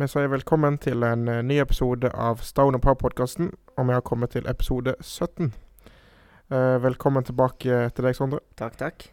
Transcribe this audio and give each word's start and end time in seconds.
Vi 0.00 0.06
sier 0.08 0.30
velkommen 0.32 0.78
til 0.80 1.02
en 1.04 1.26
eh, 1.28 1.42
ny 1.44 1.58
episode 1.60 2.08
av 2.16 2.38
Stone 2.40 2.78
and 2.78 2.80
Power-podkasten, 2.80 3.50
og 3.76 3.84
vi 3.84 3.92
har 3.92 4.00
kommet 4.00 4.32
til 4.32 4.46
episode 4.48 4.94
17. 5.04 5.50
Uh, 6.48 6.78
velkommen 6.80 7.26
tilbake 7.28 7.82
til 7.92 8.06
deg, 8.06 8.16
Sondre. 8.16 8.38
Takk, 8.56 8.78
takk. 8.80 9.04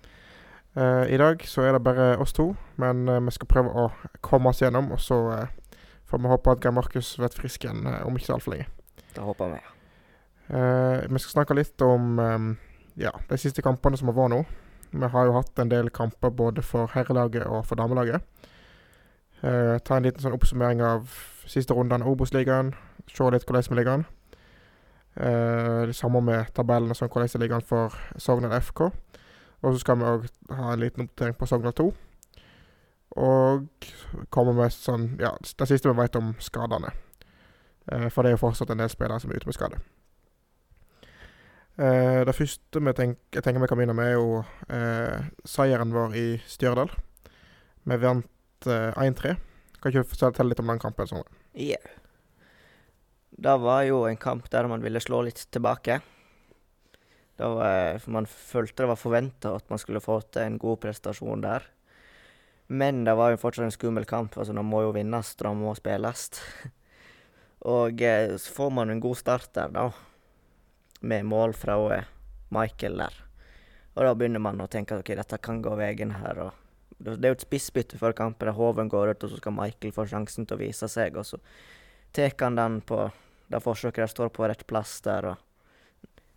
Uh, 0.79 1.03
I 1.11 1.19
dag 1.19 1.43
så 1.43 1.65
er 1.67 1.75
det 1.75 1.83
bare 1.83 2.07
oss 2.23 2.31
to, 2.37 2.53
men 2.79 3.03
uh, 3.11 3.19
vi 3.19 3.35
skal 3.35 3.51
prøve 3.51 3.75
å 3.75 3.89
komme 4.23 4.53
oss 4.53 4.63
gjennom, 4.63 4.93
og 4.95 5.03
så 5.03 5.19
eh, 5.35 5.77
får 6.07 6.23
vi 6.23 6.31
håpe 6.31 6.55
at 6.55 6.63
Geir 6.63 6.77
Markus 6.79 7.11
blir 7.19 7.35
frisk 7.35 7.67
igjen 7.67 7.83
eh, 7.83 8.07
om 8.07 8.15
ikke 8.15 8.29
så 8.29 8.37
altfor 8.37 8.55
lenge. 8.55 8.71
Da 9.17 9.27
håper 9.27 9.57
vi. 9.57 9.61
Eh, 10.55 11.03
vi 11.03 11.19
skal 11.25 11.41
snakke 11.41 11.57
litt 11.57 11.83
om 11.83 12.13
um, 12.15 12.51
ja, 12.95 13.11
de 13.27 13.43
siste 13.43 13.65
kampene 13.65 13.99
som 13.99 14.07
har 14.13 14.21
vært 14.21 14.37
nå. 14.37 14.43
Vi 14.95 15.15
har 15.17 15.27
jo 15.27 15.35
hatt 15.35 15.59
en 15.59 15.73
del 15.73 15.91
kamper 15.91 16.31
både 16.31 16.63
for 16.63 16.95
herrelaget 16.95 17.43
og 17.43 17.65
for 17.67 17.75
damelaget. 17.75 18.23
Eh, 19.41 19.77
ta 19.85 19.97
en 19.97 20.07
liten 20.07 20.23
sånn 20.23 20.33
oppsummering 20.33 20.81
av 20.81 21.11
siste 21.45 21.75
rundene 21.77 22.05
av 22.05 22.13
Obos-ligaen. 22.13 22.73
Se 23.11 23.29
litt 23.31 23.45
hvordan 23.45 23.69
vi 23.69 23.79
ligger 23.79 23.99
an. 23.99 24.07
Det 25.17 25.95
samme 25.97 26.19
med 26.21 26.51
tabellene 26.53 26.93
som 26.93 27.09
hvordan 27.09 27.31
det 27.31 27.39
ligger 27.41 27.57
an 27.57 27.65
for 27.65 27.93
Sogndal 28.21 28.53
FK. 28.61 28.81
Og 29.63 29.73
så 29.73 29.79
skal 29.81 29.97
vi 29.97 30.05
òg 30.05 30.27
ha 30.53 30.73
en 30.73 30.79
liten 30.83 31.07
oppdatering 31.07 31.37
på 31.37 31.47
Sogndal 31.49 31.73
2. 31.73 31.87
Og 33.17 33.87
komme 34.29 34.53
med 34.53 34.73
sånn 34.73 35.15
Ja, 35.21 35.33
det 35.41 35.67
siste 35.69 35.89
vi 35.89 35.97
vet 35.97 36.17
om 36.19 36.35
skadene. 36.43 36.91
Eh, 37.91 38.09
for 38.09 38.21
det 38.21 38.31
er 38.31 38.37
jo 38.37 38.43
fortsatt 38.45 38.73
en 38.73 38.83
del 38.83 38.91
spillere 38.91 39.19
som 39.23 39.31
er 39.31 39.39
ute 39.39 39.49
med 39.49 39.57
skade. 39.57 39.81
Eh, 41.77 42.21
det 42.25 42.35
første 42.35 42.83
vi 42.83 42.93
tenk, 42.97 43.19
jeg 43.33 43.43
tenker 43.43 43.61
vi 43.63 43.69
kan 43.71 43.79
begynne 43.79 43.97
med, 43.97 44.11
er 44.11 44.17
jo 44.17 44.43
seieren 45.45 45.93
vår 45.93 46.17
i 46.17 46.27
Stjørdal. 46.45 46.91
Vi 47.87 48.01
vant 48.01 48.27
eh, 48.65 48.97
1-3. 48.97 49.37
Kan 49.77 49.93
ikke 49.93 50.01
du 50.01 50.09
fortelle 50.09 50.49
litt 50.49 50.61
om 50.63 50.71
den 50.71 50.81
kampen? 50.81 51.09
Sånn? 51.09 51.25
Ja. 51.53 51.79
Det 53.37 53.57
var 53.61 53.83
jo 53.85 54.05
en 54.09 54.17
kamp 54.17 54.49
der 54.49 54.65
man 54.69 54.81
ville 54.81 55.01
slå 55.03 55.21
litt 55.27 55.43
tilbake. 55.53 55.99
Var, 57.37 58.01
man 58.09 58.25
følte 58.25 58.81
det 58.81 58.89
var 58.89 58.97
forventa 58.97 59.51
at 59.53 59.67
man 59.69 59.77
skulle 59.77 60.01
få 60.01 60.23
til 60.25 60.47
en 60.47 60.57
god 60.61 60.81
prestasjon 60.81 61.43
der. 61.45 61.67
Men 62.67 63.03
det 63.05 63.13
var 63.15 63.31
jo 63.31 63.39
fortsatt 63.39 63.69
en 63.69 63.75
skummel 63.75 64.07
kamp. 64.09 64.37
altså 64.37 64.53
Den 64.53 64.65
må 64.65 64.81
jo 64.83 64.95
vinnes, 64.95 65.35
den 65.39 65.61
må 65.61 65.75
spilles. 65.77 66.31
Og 67.77 68.01
eh, 68.01 68.35
så 68.37 68.53
får 68.53 68.73
man 68.73 68.89
en 68.89 68.99
god 69.03 69.17
start 69.21 69.53
der, 69.53 69.71
da. 69.73 69.91
Med 71.01 71.25
mål 71.25 71.53
fra 71.53 71.77
eh, 71.95 72.09
Michael 72.49 72.97
der. 73.05 73.23
Og 73.95 74.05
da 74.05 74.13
begynner 74.13 74.41
man 74.41 74.61
å 74.61 74.67
tenke 74.69 74.97
at 74.97 75.05
ok, 75.05 75.15
dette 75.17 75.39
kan 75.41 75.61
gå 75.61 75.73
veien 75.77 76.17
her. 76.19 76.41
og 76.49 76.66
Det 76.97 77.13
er 77.21 77.29
jo 77.33 77.37
et 77.37 77.45
spissbytte 77.45 77.97
før 77.99 78.15
kampen, 78.17 78.47
der 78.47 78.55
Hoven 78.57 78.89
går 78.89 79.11
ut, 79.13 79.23
og 79.23 79.29
så 79.29 79.37
skal 79.37 79.53
Michael 79.53 79.93
få 79.93 80.05
sjansen 80.09 80.47
til 80.49 80.57
å 80.57 80.61
vise 80.63 80.87
seg. 80.89 81.17
Og 81.19 81.25
så 81.29 81.37
tar 82.13 82.33
han 82.41 82.55
den 82.57 82.79
på 82.81 83.11
det 83.47 83.61
forsøket 83.63 84.01
der 84.03 84.11
står 84.11 84.31
på 84.33 84.47
rett 84.49 84.65
plass 84.67 84.99
der. 85.05 85.25
og 85.25 85.37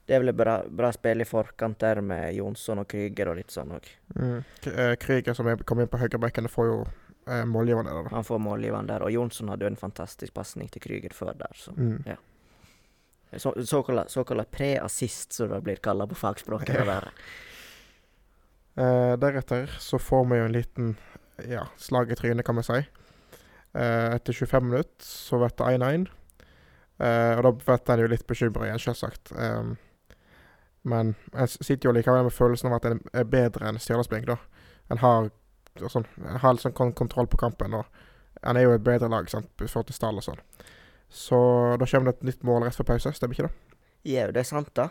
Det 0.07 0.15
er 0.15 0.21
vel 0.21 0.29
et 0.35 0.37
bra, 0.37 0.59
bra 0.69 0.91
spill 0.93 1.21
i 1.21 1.25
forkant 1.25 1.79
der 1.81 2.01
med 2.05 2.35
Jonsson 2.35 2.79
og 2.83 2.89
Krüger 2.93 3.31
og 3.33 3.37
litt 3.41 3.51
sånn 3.55 3.73
òg. 3.73 3.89
Mm. 4.17 4.43
Eh, 4.69 4.97
Krüger 5.01 5.35
som 5.35 5.47
kommer 5.47 5.65
kom 5.65 5.81
inn 5.81 5.89
på 5.89 5.99
høyrebekken, 6.03 6.49
får 6.53 6.67
jo 6.69 6.79
eh, 7.27 7.45
målgiveren 7.49 7.89
der. 7.89 8.03
da. 8.05 8.15
Han 8.19 8.25
får 8.29 8.43
målgiveren 8.45 8.87
der. 8.91 9.03
Og 9.07 9.13
Jonsson 9.17 9.49
hadde 9.49 9.65
jo 9.65 9.73
en 9.73 9.81
fantastisk 9.81 10.35
pasning 10.35 10.69
til 10.69 10.83
Krüger 10.85 11.15
før 11.17 11.33
der. 11.39 11.57
så 11.57 11.73
Mm. 11.77 12.03
ja. 12.07 12.17
såkalla, 13.65 14.09
såkalla 14.09 14.45
pre-assist, 14.45 15.33
som 15.33 15.49
det 15.49 15.61
blir 15.63 15.77
kalla 15.77 16.07
på 16.07 16.15
fagspråket. 16.15 16.85
det 16.87 17.13
Eh, 18.75 19.13
deretter 19.19 19.71
så 19.79 19.99
får 19.99 20.25
vi 20.31 20.39
jo 20.39 20.47
en 20.47 20.53
liten 20.55 20.97
ja, 21.49 21.67
slag 21.77 22.13
i 22.13 22.17
trynet, 22.17 22.47
kan 22.47 22.57
vi 22.57 22.63
si. 22.63 22.81
Uh, 23.71 24.17
etter 24.17 24.33
25 24.35 24.67
minutter 24.67 25.05
så 25.07 25.39
blir 25.39 25.53
det 25.55 25.65
1-1. 25.79 26.09
Uh, 27.01 27.39
og 27.39 27.45
da 27.47 27.53
blir 27.53 27.93
en 27.95 28.03
jo 28.03 28.09
litt 28.11 28.27
bekymra 28.27 28.67
igjen, 28.67 28.83
selvsagt. 28.83 29.31
Um, 29.33 29.77
men 30.83 31.15
en 31.33 31.49
sitter 31.51 31.89
jo 31.89 31.95
likevel 31.95 32.27
med 32.27 32.35
følelsen 32.35 32.71
av 32.71 32.81
at 32.81 32.89
en 32.91 33.03
er 33.15 33.29
bedre 33.31 33.69
enn 33.69 33.79
Stjørdalsblink, 33.79 34.27
da. 34.27 34.39
En 34.91 35.01
har, 35.05 35.31
sånn, 35.79 36.09
en 36.25 36.41
har 36.43 36.57
litt 36.57 36.65
sånn 36.65 36.75
kontroll 36.75 37.29
på 37.31 37.39
kampen, 37.41 37.77
og 37.79 38.43
en 38.43 38.59
er 38.59 38.67
jo 38.67 38.75
et 38.75 38.85
bedre 38.85 39.11
lag 39.13 39.29
sant, 39.31 39.51
i 39.61 39.69
forhold 39.69 39.91
til 39.91 39.99
stall 40.01 40.19
og 40.19 40.27
sånn. 40.27 40.43
Så 41.11 41.39
da 41.79 41.87
kommer 41.87 42.11
det 42.11 42.19
et 42.19 42.29
nytt 42.31 42.47
mål 42.47 42.65
rett 42.65 42.79
før 42.79 42.93
pause, 42.95 43.13
stemmer 43.15 43.37
ikke 43.37 43.49
det? 43.49 43.77
Jau, 44.11 44.27
det 44.33 44.43
er 44.43 44.49
sant, 44.49 44.73
da. 44.75 44.89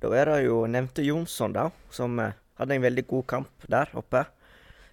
Da 0.00 0.10
er 0.16 0.30
det 0.30 0.38
jo 0.44 0.62
nevnte 0.70 1.04
Jonsson, 1.04 1.54
da, 1.56 1.70
som 1.92 2.18
eh, 2.22 2.36
hadde 2.60 2.76
en 2.76 2.84
veldig 2.84 3.06
god 3.08 3.26
kamp 3.26 3.66
der 3.72 3.90
oppe. 3.98 4.24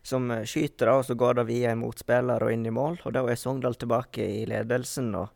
Som 0.07 0.31
eh, 0.31 0.45
skyter, 0.47 0.93
og 0.93 1.05
så 1.05 1.17
går 1.19 1.41
det 1.41 1.47
via 1.49 1.73
en 1.73 1.83
motspiller 1.83 2.43
og 2.43 2.53
inn 2.53 2.65
i 2.65 2.73
mål. 2.73 3.01
Og 3.05 3.15
da 3.15 3.25
er 3.27 3.39
Sogndal 3.39 3.75
tilbake 3.79 4.23
i 4.23 4.45
ledelsen, 4.49 5.11
og 5.19 5.27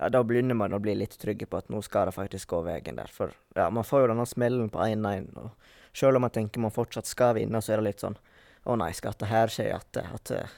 ja, 0.00 0.08
da 0.08 0.22
begynner 0.24 0.56
man 0.56 0.72
å 0.72 0.80
bli 0.80 0.94
litt 0.96 1.18
trygge 1.20 1.46
på 1.50 1.60
at 1.60 1.68
nå 1.68 1.82
skal 1.84 2.08
det 2.08 2.16
faktisk 2.16 2.54
gå 2.54 2.62
veien 2.64 2.96
der. 2.96 3.12
For 3.12 3.34
ja, 3.56 3.68
man 3.68 3.84
får 3.84 4.06
jo 4.06 4.10
denne 4.14 4.26
smellen 4.28 4.72
på 4.72 4.80
1-1, 4.86 5.28
og 5.36 5.52
selv 5.92 6.16
om 6.16 6.24
man 6.24 6.32
tenker 6.32 6.64
man 6.64 6.72
fortsatt 6.72 7.10
skal 7.10 7.36
vinne, 7.36 7.60
så 7.60 7.74
er 7.74 7.82
det 7.82 7.90
litt 7.90 8.04
sånn 8.06 8.18
Å 8.68 8.74
nei, 8.76 8.90
skal 8.92 9.14
dette 9.14 9.28
her 9.30 9.48
skje? 9.48 9.70
At, 9.72 9.96
at 9.96 10.30
eh, 10.36 10.56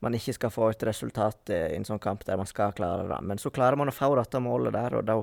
man 0.00 0.14
ikke 0.16 0.32
skal 0.32 0.52
få 0.52 0.70
et 0.72 0.84
resultat 0.88 1.50
eh, 1.52 1.70
i 1.72 1.76
en 1.76 1.84
sånn 1.84 2.00
kamp 2.02 2.24
der 2.24 2.40
man 2.40 2.48
skal 2.48 2.72
klare 2.76 3.04
det. 3.08 3.18
Men 3.28 3.40
så 3.40 3.52
klarer 3.52 3.76
man 3.76 3.92
å 3.92 3.94
få 3.94 4.08
dette 4.16 4.40
målet 4.40 4.72
der, 4.72 4.96
og 4.96 5.04
da 5.08 5.18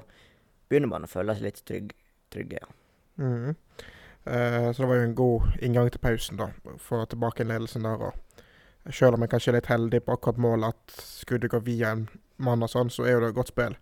begynner 0.70 0.92
man 0.92 1.08
å 1.08 1.10
føle 1.10 1.34
seg 1.36 1.48
litt 1.48 1.64
trygg, 1.66 1.96
trygge. 2.34 2.62
Ja. 2.62 2.70
Mhm. 3.26 3.58
Eh, 4.30 4.70
så 4.72 4.84
det 4.84 4.90
var 4.92 5.00
jo 5.00 5.08
en 5.08 5.16
god 5.18 5.42
inngang 5.66 5.90
til 5.92 6.02
pausen, 6.04 6.38
da. 6.38 6.50
Få 6.78 7.02
tilbake 7.10 7.44
ledelsen 7.48 7.84
der. 7.88 8.04
Og 8.10 8.94
selv 8.94 9.18
om 9.18 9.22
jeg 9.26 9.30
kanskje 9.34 9.52
er 9.54 9.58
litt 9.60 9.72
heldig 9.72 10.04
på 10.06 10.14
akkurat 10.16 10.38
målet, 10.38 10.76
at 10.76 11.02
skuddet 11.24 11.52
går 11.52 11.64
via 11.66 11.92
en 11.96 12.06
mann 12.38 12.64
og 12.64 12.70
sånn, 12.72 12.92
så 12.94 13.06
er 13.08 13.16
jo 13.18 13.24
det 13.26 13.32
et 13.34 13.40
godt 13.40 13.52
spill. 13.54 13.76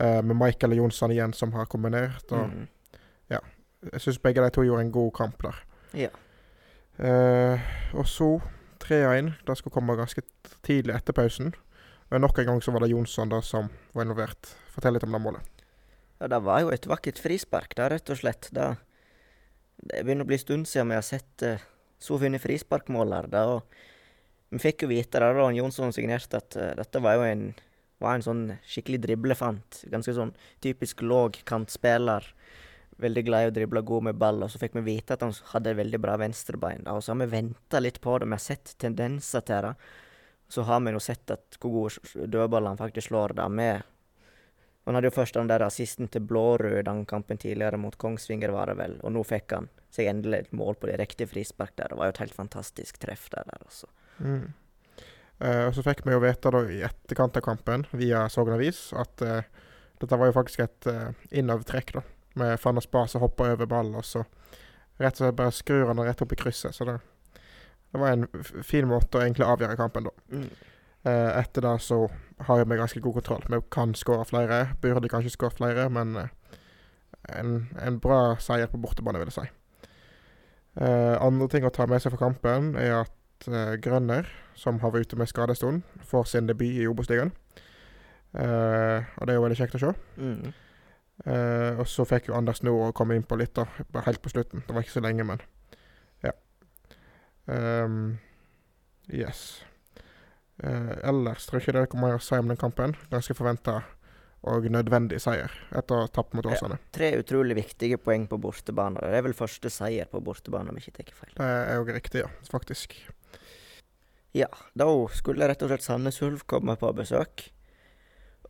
Eh, 0.00 0.22
med 0.22 0.36
Michael 0.40 0.72
og 0.72 0.80
Jonsson 0.84 1.12
igjen 1.12 1.34
som 1.36 1.52
har 1.52 1.66
kombinert. 1.66 2.24
Og 2.32 2.48
Mm. 2.48 2.68
Jeg 3.92 3.98
syns 4.00 4.18
begge 4.22 4.38
de 4.44 4.50
to 4.54 4.62
gjorde 4.62 4.84
en 4.84 4.92
god 4.94 5.08
kamp 5.12 5.40
der. 5.42 5.56
Ja. 5.98 6.08
Eh, 7.02 7.58
og 7.98 8.06
så 8.06 8.40
3-1. 8.78 9.32
Det 9.46 9.56
skulle 9.58 9.74
komme 9.74 9.96
ganske 9.98 10.22
tidlig 10.62 10.94
etter 10.94 11.12
pausen. 11.16 11.52
Og 12.12 12.20
nok 12.20 12.38
en 12.38 12.46
gang 12.46 12.62
så 12.62 12.70
var 12.70 12.84
det 12.84 12.92
Jonsson 12.92 13.28
da 13.32 13.40
som 13.40 13.70
var 13.92 14.04
involvert. 14.04 14.52
Fortell 14.70 14.94
litt 14.94 15.02
om 15.02 15.10
det 15.16 15.20
målet. 15.24 15.42
ja, 16.20 16.28
det 16.28 16.38
var 16.44 16.60
jo 16.62 16.68
et 16.70 16.86
vakkert 16.86 17.18
frispark, 17.18 17.74
da, 17.74 17.88
rett 17.90 18.08
og 18.10 18.16
slett. 18.20 18.48
Da, 18.54 18.76
det 19.76 20.02
begynner 20.04 20.26
å 20.26 20.30
bli 20.30 20.38
en 20.38 20.44
stund 20.44 20.68
siden 20.70 20.92
vi 20.92 20.98
har 20.98 21.06
sett 21.06 21.44
uh, 21.46 21.62
så 22.02 22.18
fine 22.20 22.40
frisparkmål 22.42 23.16
her. 23.16 23.28
Da, 23.32 23.44
og 23.56 24.52
vi 24.52 24.60
fikk 24.62 24.84
jo 24.84 24.92
vite 24.92 25.22
da, 25.22 25.32
da 25.36 25.48
Jonsson 25.54 25.94
signerte 25.94 26.40
at 26.42 26.58
uh, 26.58 26.72
dette 26.78 27.02
var 27.02 27.18
jo 27.18 27.26
en, 27.26 27.46
var 28.02 28.18
en 28.18 28.26
sånn 28.26 28.44
skikkelig 28.68 29.02
driblefant. 29.06 29.82
Ganske 29.92 30.14
sånn 30.16 30.34
typisk 30.64 31.02
låg 31.06 31.40
kantspiller. 31.48 32.26
Veldig 33.02 33.24
glad 33.26 33.46
i 33.46 33.50
å 33.50 33.56
drible 33.56 33.82
god 33.88 34.10
med 34.10 34.20
ball. 34.20 34.42
Og 34.44 34.52
så 34.52 34.60
fikk 34.62 34.76
vi 34.78 34.86
vite 34.92 35.16
at 35.16 35.24
han 35.24 35.34
hadde 35.54 35.78
veldig 35.80 36.02
bra 36.02 36.18
venstrebein. 36.20 36.84
Da, 36.86 36.96
og 36.96 37.04
så 37.04 37.14
har 37.14 37.22
vi 37.24 37.32
venta 37.34 37.82
litt 37.82 38.02
på 38.04 38.18
det. 38.18 38.28
Vi 38.30 38.38
har 38.38 38.44
sett 38.44 38.76
tendenser 38.82 39.46
til 39.48 39.70
det. 39.70 39.74
Så 40.52 40.66
har 40.68 40.82
vi 40.84 40.92
jo 40.92 41.00
sett 41.00 41.32
at 41.32 41.56
hvor 41.58 41.72
gode 41.72 42.26
dødballer 42.28 42.74
han 42.74 42.80
faktisk 42.80 43.08
slår 43.08 43.32
da 43.38 43.48
med 43.48 43.88
Han 44.86 44.96
hadde 44.98 45.12
jo 45.12 45.14
først 45.14 45.36
den 45.38 45.50
der 45.50 45.62
assisten 45.62 46.08
til 46.10 46.24
Blårud 46.26 46.80
i 46.80 46.86
den 46.86 47.04
kampen 47.06 47.38
tidligere 47.38 47.78
mot 47.78 47.94
Kongsvinger, 47.98 48.50
var 48.50 48.72
det 48.72 48.80
vel. 48.80 48.96
Og 49.06 49.14
nå 49.14 49.22
fikk 49.26 49.54
han 49.54 49.68
seg 49.94 50.08
endelig 50.10 50.46
et 50.46 50.56
mål 50.58 50.74
på 50.80 50.90
direkte 50.90 51.28
frispark 51.30 51.76
der. 51.78 51.92
Det 51.92 52.00
var 52.00 52.10
jo 52.10 52.16
et 52.16 52.22
helt 52.24 52.34
fantastisk 52.34 52.98
treff 53.02 53.28
der, 53.30 53.46
der 53.46 53.66
også. 53.68 53.90
Mm. 54.18 54.48
Eh, 55.42 55.64
og 55.68 55.76
så 55.76 55.84
fikk 55.86 56.02
vi 56.06 56.16
jo 56.16 56.22
vite 56.22 56.50
da 56.54 56.64
i 56.66 56.80
etterkant 56.86 57.38
av 57.38 57.46
kampen 57.46 57.86
via 57.94 58.24
Sogn 58.32 58.56
Avis 58.56 58.88
at 58.98 59.22
eh, 59.26 59.46
dette 60.02 60.18
var 60.18 60.30
jo 60.32 60.34
faktisk 60.34 60.64
et 60.64 60.86
uh, 60.90 61.12
innovertrekk, 61.30 61.92
da. 61.94 62.00
Med 62.40 62.56
Fannas 62.58 62.88
base 62.90 63.14
som 63.14 63.22
hoppa 63.22 63.52
over 63.52 63.68
ballen, 63.70 63.94
og 63.94 64.02
så 64.02 64.24
rett 64.98 65.14
og 65.14 65.20
slett 65.20 65.36
bare 65.38 65.54
skrur 65.54 65.92
han 65.92 66.00
rett 66.02 66.24
opp 66.24 66.32
i 66.34 66.38
krysset. 66.40 66.74
Så 66.74 66.86
det, 66.88 66.96
det 67.92 68.00
var 68.02 68.16
en 68.16 68.26
fin 68.66 68.88
måte 68.90 69.20
å 69.20 69.22
egentlig 69.22 69.46
avgjøre 69.46 69.78
kampen, 69.78 70.08
da. 70.08 70.14
Mm. 70.34 70.48
Eh, 71.02 71.30
etter 71.38 71.64
det 71.66 71.78
så 71.82 72.04
har 72.46 72.64
vi 72.64 72.76
ganske 72.78 73.00
god 73.00 73.14
kontroll. 73.18 73.44
Vi 73.48 73.60
kan 73.70 73.94
skåre 73.94 74.24
flere. 74.28 74.60
Burde 74.82 75.10
kanskje 75.10 75.34
skåre 75.34 75.56
flere, 75.56 75.88
men 75.90 76.16
eh, 76.16 76.30
en, 77.38 77.68
en 77.82 77.98
bra 78.00 78.36
seier 78.38 78.70
på 78.70 78.80
bortebane, 78.82 79.18
vil 79.18 79.30
jeg 79.30 79.38
si. 79.40 79.48
Eh, 80.80 81.16
andre 81.20 81.48
ting 81.52 81.66
å 81.66 81.72
ta 81.74 81.86
med 81.90 82.02
seg 82.02 82.14
fra 82.14 82.22
kampen 82.24 82.72
er 82.80 83.02
at 83.02 83.48
eh, 83.50 83.74
Grønner, 83.82 84.28
som 84.54 84.78
har 84.82 84.94
vært 84.94 85.10
ute 85.10 85.18
med 85.20 85.30
skadestund, 85.30 85.82
får 86.06 86.30
sin 86.30 86.50
debut 86.50 86.70
i 86.70 86.86
Obos-ligaen. 86.88 87.34
Eh, 88.32 88.98
og 89.18 89.26
det 89.26 89.34
er 89.34 89.40
jo 89.40 89.46
veldig 89.46 89.58
kjekt 89.58 89.76
å 89.76 89.82
se. 89.82 89.92
Mm. 90.16 90.52
Eh, 91.22 91.78
og 91.78 91.84
så 91.90 92.06
fikk 92.08 92.30
jo 92.30 92.38
Anders 92.38 92.62
nå 92.66 92.74
komme 92.96 93.18
inn 93.18 93.26
på 93.26 93.38
litt, 93.40 93.54
da. 93.58 93.66
Helt 94.06 94.22
på 94.22 94.32
slutten. 94.32 94.64
Det 94.66 94.74
var 94.74 94.86
ikke 94.86 94.96
så 94.96 95.04
lenge, 95.04 95.26
men 95.28 95.42
ja. 96.24 96.32
Um, 97.46 98.18
yes. 99.10 99.62
Eh, 100.62 100.92
ellers 101.08 101.46
tror 101.46 101.58
jeg 101.58 101.66
ikke 101.66 101.74
det 101.74 101.82
er 101.82 101.90
noe 101.96 102.04
mer 102.04 102.18
å 102.18 102.22
si 102.22 102.38
om 102.38 102.50
den 102.52 102.60
kampen. 102.60 102.94
Ganske 103.10 103.34
forventa 103.34 103.80
og 104.42 104.66
nødvendig 104.74 105.20
seier 105.22 105.52
etter 105.70 105.94
å 105.96 106.04
ha 106.04 106.10
tapt 106.10 106.34
mot 106.34 106.46
Ja. 106.46 106.56
Åsane. 106.56 106.78
Tre 106.94 107.12
utrolig 107.18 107.54
viktige 107.58 107.98
poeng 107.98 108.26
på 108.26 108.38
bortebane. 108.42 108.98
Det 109.00 109.14
er 109.14 109.22
vel 109.22 109.36
første 109.38 109.70
seier 109.70 110.06
på 110.10 110.22
bortebane, 110.22 110.70
om 110.70 110.78
jeg 110.78 110.88
ikke 110.90 111.04
tar 111.04 111.14
feil. 111.14 111.34
Det 111.36 111.46
er 111.46 111.74
jo 111.78 111.84
riktig, 111.86 112.22
ja. 112.24 112.30
Faktisk. 112.50 112.96
Ja, 114.34 114.48
da 114.74 114.86
skulle 115.12 115.46
rett 115.46 115.62
og 115.62 115.68
slett 115.70 115.84
Sandnes 115.84 116.22
Ulf 116.22 116.46
komme 116.46 116.76
på 116.80 116.90
besøk. 116.96 117.50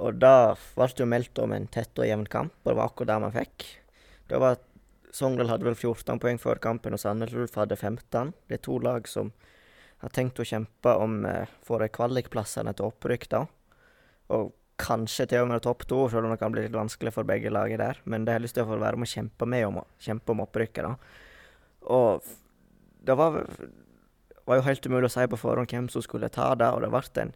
Og 0.00 0.18
da 0.18 0.54
ble 0.76 0.86
det 0.88 1.02
jo 1.02 1.06
meldt 1.06 1.38
om 1.42 1.52
en 1.52 1.66
tett 1.66 1.98
og 1.98 2.06
jevn 2.08 2.26
kamp, 2.30 2.52
og 2.64 2.72
det 2.72 2.76
var 2.78 2.88
akkurat 2.88 3.12
det 3.12 3.20
man 3.20 3.34
fikk. 3.34 3.66
Det 4.28 4.40
var 4.40 4.56
Sogndal 5.12 5.50
hadde 5.50 5.66
vel 5.66 5.74
14 5.76 6.18
poeng 6.22 6.38
før 6.40 6.56
kampen, 6.58 6.94
og 6.94 7.00
Sandnes 7.02 7.34
Ulf 7.36 7.58
hadde 7.60 7.76
15. 7.76 8.32
Det 8.48 8.56
er 8.56 8.62
to 8.64 8.78
lag 8.80 9.06
som 9.10 9.32
har 10.02 10.12
tenkt 10.14 10.40
å 10.42 10.46
kjempe 10.46 10.94
om 10.98 11.22
eh, 11.28 11.50
for 11.66 11.82
kvalikplassene 11.96 12.74
til 12.76 12.90
opprykk, 12.90 13.28
da. 13.32 13.44
Og 14.34 14.52
kanskje 14.82 15.28
til 15.30 15.44
og 15.44 15.52
med 15.52 15.62
topp 15.62 15.84
to, 15.86 16.00
selv 16.10 16.26
om 16.26 16.32
det 16.32 16.40
kan 16.40 16.54
bli 16.54 16.64
litt 16.64 16.74
vanskelig 16.74 17.12
for 17.14 17.28
begge 17.28 17.52
laget 17.52 17.78
der. 17.82 18.00
Men 18.04 18.24
det 18.24 18.34
har 18.34 18.40
jeg 18.40 18.48
lyst 18.48 18.58
til 18.58 18.66
å 18.66 18.72
få 18.72 18.80
være 18.82 18.98
med 18.98 19.06
og 19.06 19.12
kjempe, 19.14 19.48
med 19.48 19.66
om, 19.68 19.78
kjempe 20.02 20.34
om 20.34 20.42
opprykket, 20.46 20.88
da. 20.88 21.20
Og 21.92 22.26
det 23.02 23.14
var, 23.18 23.38
var 24.46 24.58
jo 24.58 24.66
helt 24.66 24.86
umulig 24.86 25.10
å 25.10 25.14
si 25.14 25.28
på 25.30 25.38
forhånd 25.38 25.70
hvem 25.70 25.88
som 25.90 26.04
skulle 26.04 26.30
ta 26.32 26.52
det, 26.58 26.70
og 26.70 26.82
det 26.84 26.90
ble 26.94 27.22
en 27.22 27.34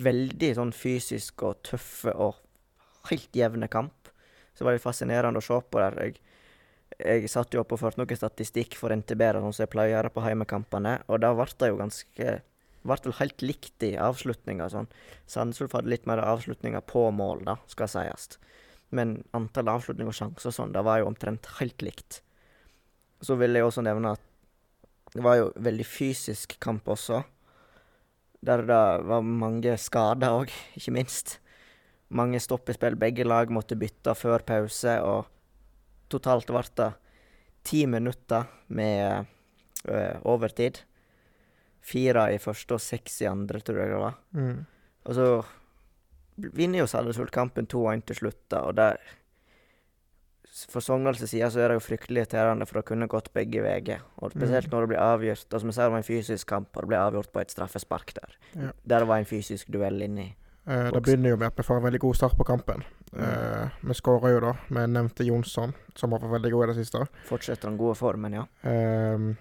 veldig 0.00 0.50
sånn 0.58 0.72
fysisk 0.74 1.42
og 1.46 1.62
tøffe 1.66 2.14
og 2.14 2.38
helt 3.10 3.34
jevne 3.34 3.70
kamp. 3.70 4.10
Så 4.54 4.62
det 4.62 4.68
var 4.68 4.76
litt 4.76 4.84
fascinerende 4.84 5.42
å 5.42 5.44
se 5.44 5.58
på 5.58 5.82
der. 5.82 5.98
Jeg, 6.04 6.20
jeg 7.00 7.30
satt 7.32 7.54
jo 7.54 7.62
opp 7.62 7.72
og 7.74 7.80
førte 7.82 8.00
noe 8.00 8.16
statistikk 8.18 8.76
for 8.78 8.94
NTB, 8.94 9.22
som 9.40 9.64
jeg 9.64 9.72
pleier 9.72 9.92
å 9.92 9.96
gjøre 9.96 10.14
på 10.14 10.24
heimekampene, 10.24 11.00
og 11.08 11.20
da 11.24 11.32
ble 11.36 11.48
det 11.58 11.72
jo 11.72 11.80
ganske 11.80 12.38
ble 12.80 12.96
vel 13.04 13.16
helt 13.18 13.44
likt 13.44 13.84
i 13.84 13.92
avslutninga. 14.00 14.70
Sånn. 14.72 14.88
Sandnes 15.28 15.60
hadde 15.60 15.90
litt 15.92 16.06
mer 16.08 16.22
avslutninger 16.24 16.84
på 16.88 17.08
mål, 17.12 17.44
da, 17.48 17.58
skal 17.70 17.90
sies. 17.92 18.38
Men 18.90 19.20
antall 19.36 19.70
avslutninger 19.70 20.10
og 20.10 20.16
sjanser 20.16 20.50
og 20.50 20.56
sånn, 20.56 20.72
det 20.74 20.84
var 20.86 21.00
jo 21.00 21.10
omtrent 21.10 21.48
helt 21.60 21.84
likt. 21.84 22.22
Så 23.20 23.36
vil 23.40 23.54
jeg 23.54 23.66
også 23.66 23.84
nevne 23.84 24.14
at 24.16 24.26
det 25.14 25.22
var 25.26 25.36
jo 25.40 25.50
veldig 25.58 25.86
fysisk 25.86 26.56
kamp 26.62 26.88
også. 26.88 27.22
Der 28.46 28.64
det 28.64 28.80
var 29.10 29.26
mange 29.26 29.76
skader 29.78 30.40
òg, 30.40 30.54
ikke 30.78 30.96
minst. 30.96 31.38
Mange 32.10 32.40
stopp 32.42 32.70
i 32.70 32.74
spill. 32.74 32.96
Begge 32.98 33.26
lag 33.26 33.52
måtte 33.54 33.78
bytte 33.78 34.16
før 34.18 34.42
pause, 34.46 34.96
og 35.04 35.28
totalt 36.10 36.50
ble 36.50 36.62
det 36.76 36.90
ti 37.66 37.84
minutter 37.86 38.46
med 38.68 39.26
uh, 39.88 40.16
overtid. 40.28 40.82
Fire 41.80 42.26
i 42.34 42.38
første 42.40 42.76
og 42.76 42.82
seks 42.84 43.20
i 43.24 43.28
andre, 43.30 43.60
tror 43.64 43.80
jeg 43.80 43.92
det 43.94 44.00
var. 44.02 44.18
Mm. 44.36 44.66
Og 45.08 45.16
så 45.16 45.28
vinner 46.56 46.82
jo 46.82 46.88
Sandnes 46.88 47.20
kampen 47.32 47.66
2-1 47.68 48.04
til 48.08 48.16
slutt, 48.16 48.42
da, 48.52 48.62
og 48.68 48.76
det 48.80 48.90
For 50.70 50.82
Sogndals 50.82 51.20
side 51.30 51.46
så 51.54 51.60
er 51.62 51.70
det 51.70 51.76
jo 51.78 51.84
fryktelig 51.84 52.24
irriterende, 52.24 52.66
for 52.66 52.80
det 52.80 52.88
kunne 52.88 53.06
gått 53.08 53.28
begge 53.32 53.62
veier. 53.62 54.00
Og 54.18 54.32
spesielt 54.32 54.66
Mm. 54.66 54.72
når 54.72 54.80
det 54.80 54.88
blir 54.88 54.98
avgjort. 54.98 55.54
Og 55.54 55.60
som 55.60 55.68
jeg 55.70 55.74
sa, 55.74 55.84
det 55.84 55.92
var 55.92 55.98
en 55.98 56.08
fysisk 56.08 56.46
kamp, 56.48 56.76
og 56.76 56.82
det 56.82 56.88
ble 56.88 56.98
avgjort 56.98 57.32
på 57.32 57.40
et 57.40 57.50
straffespark 57.54 58.12
der. 58.14 58.34
Ja. 58.56 58.72
Der 58.84 58.98
det 58.98 59.08
var 59.08 59.18
en 59.18 59.24
fysisk 59.30 59.70
duell 59.70 60.02
inni. 60.02 60.34
Eh, 60.66 60.90
det 60.90 61.02
begynner 61.02 61.30
jo 61.30 61.36
med 61.36 61.46
at 61.46 61.56
vi 61.56 61.62
får 61.62 61.76
en 61.76 61.84
veldig 61.86 62.00
god 62.00 62.14
start 62.16 62.36
på 62.36 62.44
kampen. 62.44 62.82
Eh, 63.12 63.68
vi 63.80 63.94
skårer 63.94 64.36
jo 64.36 64.40
da 64.44 64.50
med 64.68 64.92
nevnte 64.94 65.26
Jonsson, 65.26 65.72
som 65.98 66.12
har 66.14 66.22
vært 66.22 66.36
veldig 66.36 66.50
god 66.54 66.64
i 66.64 66.68
det 66.70 66.76
siste. 66.78 67.04
Fortsetter 67.26 67.70
den 67.70 67.78
gode 67.80 67.96
formen, 67.98 68.36
ja. 68.38 68.44
Uh, 68.62 69.32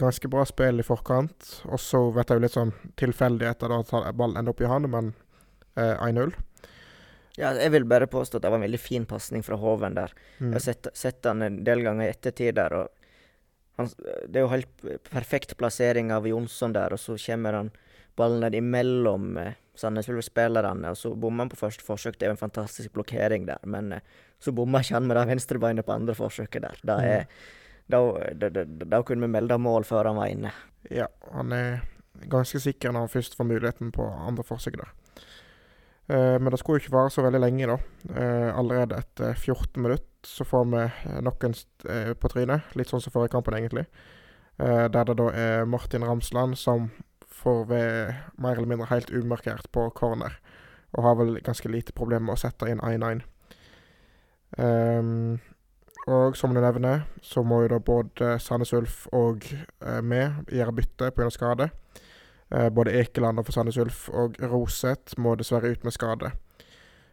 ganske 0.00 0.28
bra 0.32 0.44
spill 0.48 0.80
i 0.80 0.86
forkant. 0.86 1.50
Og 1.68 1.80
så 1.80 2.06
vet 2.16 2.30
jeg 2.30 2.40
jo 2.40 2.44
litt 2.46 2.56
sånn 2.56 2.72
tilfeldigheter 3.00 3.72
da 3.72 3.82
at 3.82 4.16
ballen 4.16 4.40
ender 4.40 4.54
opp 4.54 4.64
i 4.64 4.70
han, 4.70 4.88
men 4.92 5.12
uh, 5.76 6.06
1-0. 6.08 6.32
Ja, 7.38 7.52
jeg 7.54 7.72
vil 7.72 7.86
bare 7.88 8.08
påstå 8.10 8.38
at 8.38 8.44
det 8.44 8.52
var 8.52 8.60
en 8.60 8.66
veldig 8.66 8.80
fin 8.82 9.04
pasning 9.08 9.44
fra 9.46 9.56
Hoven 9.60 9.96
der. 9.96 10.12
Mm. 10.38 10.50
Jeg 10.50 10.56
har 10.56 10.64
sett, 10.64 10.88
sett 10.96 11.28
han 11.28 11.44
en 11.44 11.60
del 11.64 11.84
ganger 11.84 12.08
i 12.08 12.14
ettertid 12.14 12.56
der, 12.58 12.74
og 12.76 12.88
han, 13.80 13.92
det 14.28 14.40
er 14.40 14.44
jo 14.44 14.52
helt 14.52 14.88
perfekt 15.08 15.54
plassering 15.60 16.10
av 16.12 16.28
Jonsson 16.28 16.74
der, 16.76 16.96
og 16.96 17.00
så 17.00 17.16
kommer 17.20 17.56
han 17.56 17.70
ballen 18.18 18.42
ned 18.44 18.56
imellom 18.58 19.36
eh, 19.40 19.54
Sandnes 19.80 20.10
Ulf-spillerne, 20.12 20.92
og 20.92 20.98
så 20.98 21.12
bommer 21.16 21.46
han 21.46 21.52
på 21.52 21.58
første 21.60 21.84
forsøk. 21.84 22.18
Det 22.18 22.26
er 22.26 22.34
jo 22.34 22.36
en 22.36 22.42
fantastisk 22.42 22.92
blokkering 22.96 23.46
der, 23.48 23.62
men 23.64 23.94
eh, 23.96 24.18
så 24.40 24.52
bommer 24.56 24.84
ikke 24.84 24.98
han 24.98 25.08
med 25.08 25.16
det 25.16 25.26
venstrebeinet 25.30 25.86
på 25.86 25.94
andre 25.96 26.16
forsøket 26.16 26.66
der. 26.66 26.82
Da, 26.86 26.98
er, 27.04 27.24
da, 27.92 28.02
da, 28.36 28.50
da, 28.60 28.66
da 28.66 29.02
kunne 29.06 29.26
vi 29.26 29.32
melde 29.32 29.58
mål 29.60 29.88
før 29.88 30.10
han 30.10 30.20
var 30.20 30.32
inne. 30.32 30.52
Ja, 30.92 31.08
han 31.32 31.56
er 31.56 31.82
ganske 32.30 32.60
sikker 32.60 32.92
når 32.92 33.06
han 33.06 33.12
først 33.12 33.36
får 33.38 33.48
muligheten 33.48 33.92
på 33.94 34.04
andre 34.04 34.44
forsøk 34.44 34.76
der. 34.80 34.94
Eh, 36.10 36.36
men 36.36 36.52
det 36.52 36.60
skulle 36.60 36.80
jo 36.80 36.84
ikke 36.84 36.96
vare 36.98 37.12
så 37.14 37.24
veldig 37.24 37.42
lenge, 37.42 37.72
da. 37.72 37.78
Eh, 38.12 38.48
allerede 38.52 39.00
etter 39.00 39.34
14 39.34 39.80
minutter 39.80 40.08
så 40.26 40.44
får 40.44 40.66
vi 40.68 40.86
noen 41.24 41.54
på 42.20 42.28
trynet. 42.28 42.74
Litt 42.76 42.90
sånn 42.92 43.00
som 43.00 43.14
forrige 43.14 43.32
kampen, 43.32 43.56
egentlig. 43.56 43.86
Der 44.60 44.92
det 44.92 45.14
da 45.16 45.26
er 45.32 45.62
Martin 45.64 46.04
Ramsland 46.04 46.58
som 46.60 46.90
får 47.34 47.72
er 47.76 48.16
mer 48.36 48.56
eller 48.56 48.70
mindre 48.70 48.90
helt 48.90 49.10
umarkert 49.10 49.70
på 49.72 49.88
corner. 49.96 50.36
Og 50.96 51.04
har 51.06 51.18
vel 51.20 51.38
ganske 51.44 51.70
lite 51.70 51.94
problemer 51.96 52.26
med 52.26 52.38
å 52.38 52.42
sette 52.42 52.68
inn 52.70 52.82
1-1. 52.82 53.22
Um, 54.58 55.38
og 56.10 56.36
som 56.36 56.54
du 56.54 56.60
nevner, 56.62 57.04
så 57.22 57.42
må 57.46 57.62
jo 57.64 57.74
da 57.74 57.78
både 57.84 58.34
Sandnes 58.42 58.72
Ulf 58.74 59.04
og 59.14 59.44
eh, 59.52 60.00
vi 60.00 60.22
gjøre 60.56 60.74
bytte 60.74 61.10
pga. 61.14 61.28
skade. 61.30 61.68
Eh, 62.50 62.68
både 62.68 62.94
Ekeland 63.02 63.38
og 63.38 63.46
for 63.46 63.54
Sandnes 63.54 63.78
Ulf 63.78 64.08
og 64.08 64.38
Roseth 64.40 65.18
må 65.20 65.36
dessverre 65.38 65.70
ut 65.70 65.84
med 65.84 65.94
skade. 65.94 66.32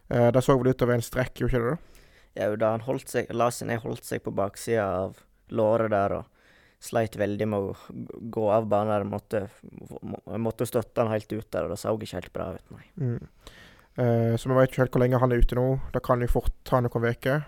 Eh, 0.08 0.30
det 0.32 0.42
så 0.42 0.56
vel 0.56 0.72
ut 0.72 0.78
til 0.78 0.90
en 0.90 1.04
strekk, 1.04 1.36
gjorde 1.36 1.52
ikke 1.52 1.64
det? 1.64 1.76
da? 1.76 2.04
Ja, 2.38 2.56
da 2.56 2.72
han 2.74 2.86
holdt 2.86 3.12
seg, 3.12 3.30
Larsen 3.34 3.70
holdt 3.70 4.06
seg 4.06 4.24
på 4.24 4.32
baksida 4.34 4.88
av 5.04 5.20
låret 5.50 5.92
der 5.92 6.16
og 6.20 6.26
sleit 6.80 7.16
veldig 7.18 7.48
med 7.50 7.58
å 7.58 7.76
gå 8.30 8.44
av 8.54 8.68
banen. 8.70 8.94
Jeg 9.02 9.10
Måtte, 9.10 9.40
måtte 10.38 10.66
støtte 10.68 11.02
han 11.02 11.10
helt 11.12 11.32
ut 11.32 11.48
der, 11.50 11.64
og 11.66 11.72
det 11.74 11.78
så 11.80 11.94
ikke 11.96 12.18
helt 12.20 12.32
bra 12.36 12.50
ut, 12.54 12.64
nei. 12.74 12.84
Mm. 12.96 13.28
Eh, 13.98 14.34
så 14.38 14.48
vi 14.50 14.54
vet 14.58 14.70
ikke 14.70 14.84
helt 14.84 14.94
hvor 14.94 15.02
lenge 15.02 15.18
han 15.18 15.32
er 15.34 15.42
ute 15.42 15.58
nå. 15.58 15.68
Det 15.94 16.02
kan 16.06 16.20
jo 16.22 16.28
fort 16.30 16.54
ta 16.68 16.80
noen 16.84 17.08
uker. 17.10 17.46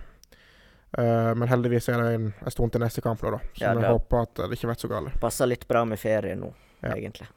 Eh, 0.99 1.33
men 1.39 1.47
heldigvis 1.49 1.87
er 1.93 2.03
det 2.03 2.15
en, 2.17 2.31
en 2.43 2.51
stund 2.51 2.73
til 2.75 2.83
neste 2.83 3.03
kamp, 3.05 3.23
nå, 3.23 3.37
da. 3.37 3.43
så 3.55 3.63
Ja, 3.69 3.75
vi 3.79 3.87
håper 3.87 4.25
at 4.27 4.41
det 4.43 4.57
ikke 4.59 4.73
blir 4.73 4.81
så 4.83 4.91
galt. 4.91 5.21
Passer 5.23 5.47
litt 5.51 5.69
bra 5.71 5.85
med 5.87 6.01
ferie 6.03 6.35
nå, 6.39 6.51
Ja. 6.83 6.97
egentlig. 6.97 7.29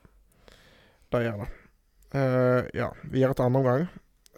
Det 1.13 1.21
gjør 1.27 1.43
det. 1.43 1.51
Eh, 2.17 2.71
ja, 2.79 2.89
videre 3.11 3.33
til 3.37 3.45
andre 3.45 3.61
omgang. 3.61 3.87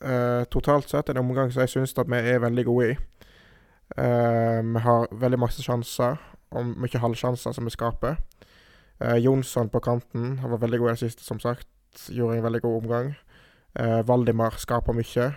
Eh, 0.03 0.43
totalt 0.51 0.89
sett 0.91 1.09
en 1.09 1.21
omgang 1.24 1.51
som 1.51 1.63
jeg 1.63 1.71
syns 1.71 1.95
vi 1.95 2.17
er 2.19 2.39
veldig 2.43 2.65
gode 2.67 2.89
i. 2.91 2.97
Eh, 3.95 4.62
vi 4.62 4.79
har 4.83 5.07
veldig 5.12 5.39
masse 5.39 5.63
sjanser, 5.63 6.19
og 6.55 6.74
mye 6.81 7.01
halvsjanser 7.01 7.55
som 7.55 7.67
vi 7.67 7.74
skaper. 7.74 8.17
Eh, 9.00 9.17
Jonsson 9.24 9.69
på 9.69 9.81
kanten 9.83 10.38
han 10.39 10.53
var 10.53 10.63
veldig 10.63 10.79
god 10.81 10.89
i 10.89 10.95
det 10.95 11.03
siste, 11.03 11.24
som 11.27 11.39
sagt. 11.43 11.67
Gjorde 12.09 12.39
en 12.39 12.47
veldig 12.47 12.62
god 12.63 12.77
omgang. 12.83 13.13
Eh, 13.75 14.01
Valdimar 14.07 14.57
skaper 14.62 14.95
mye. 14.95 15.33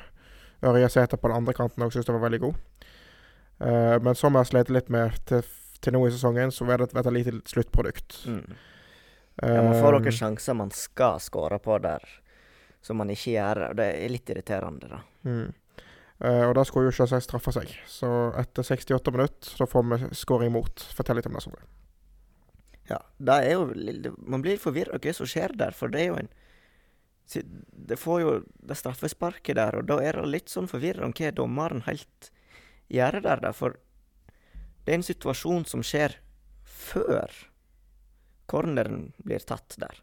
Ørja 0.62 0.88
Sæter 0.90 1.18
på 1.18 1.30
den 1.30 1.38
andre 1.38 1.54
kanten 1.54 1.84
òg 1.84 1.94
syns 1.94 2.06
jeg 2.08 2.16
var 2.16 2.26
veldig 2.26 2.40
god. 2.42 2.56
Eh, 3.60 3.98
men 4.02 4.14
som 4.14 4.34
jeg 4.34 4.44
har 4.44 4.50
slitt 4.50 4.72
litt 4.74 4.90
med 4.90 5.18
til, 5.26 5.42
til 5.82 5.94
nå 5.94 6.04
i 6.06 6.14
sesongen, 6.14 6.54
så 6.54 6.66
er 6.70 6.82
det 6.82 6.90
et, 6.90 6.98
et 7.02 7.12
lite 7.14 7.34
sluttprodukt. 7.50 8.20
Mm. 8.26 8.58
Ja, 9.42 9.62
man 9.62 9.76
får 9.78 9.94
Eh, 9.94 10.00
noen 10.00 10.14
sjanser 10.14 10.54
man 10.58 10.70
skal 10.74 11.20
skåre 11.22 11.60
på 11.62 11.78
der, 11.82 12.02
som 12.82 12.98
man 12.98 13.10
ikke 13.10 13.36
gjør. 13.36 13.68
og 13.70 13.76
Det 13.78 13.86
er 13.94 14.10
litt 14.10 14.30
irriterende, 14.30 14.90
da. 14.90 15.00
Mm. 15.24 15.52
Eh, 16.18 16.44
og 16.48 16.56
da 16.58 16.64
skulle 16.66 16.90
jo 16.90 16.96
selvsagt 16.96 17.28
straffe 17.28 17.54
seg. 17.54 17.70
Så 17.86 18.08
etter 18.40 18.66
68 18.66 19.14
minutter 19.14 19.58
så 19.60 19.68
får 19.70 19.86
vi 19.86 19.98
scoring 20.18 20.52
mot. 20.54 20.86
Fortell 20.96 21.20
litt 21.20 21.28
om 21.30 21.38
det. 21.38 21.44
Sondre. 21.44 21.62
Ja, 22.88 23.02
det 23.20 23.34
er 23.44 23.50
jo 23.52 24.14
Man 24.24 24.40
blir 24.40 24.56
litt 24.56 24.64
forvirra 24.64 24.98
hva 24.98 25.12
som 25.12 25.28
skjer 25.28 25.52
der, 25.60 25.76
for 25.76 25.92
det 25.92 26.00
er 26.02 26.08
jo 26.08 26.20
en 26.22 26.30
Det 27.28 27.98
får 28.00 28.20
jo 28.22 28.30
det 28.64 28.76
straffesparket 28.80 29.58
der, 29.58 29.76
og 29.76 29.84
da 29.90 29.98
er 30.00 30.16
det 30.16 30.30
litt 30.32 30.48
sånn 30.48 30.68
forvirra 30.70 31.04
om 31.04 31.12
hva 31.12 31.28
dommeren 31.36 31.84
helt 31.84 32.30
gjør 32.88 33.20
der, 33.20 33.42
da. 33.44 33.52
For 33.52 33.76
det 34.84 34.94
er 34.94 34.96
en 34.96 35.04
situasjon 35.04 35.66
som 35.68 35.84
skjer 35.84 36.16
før 36.64 37.28
corneren 38.48 39.10
blir 39.20 39.44
tatt 39.44 39.76
der. 39.76 40.00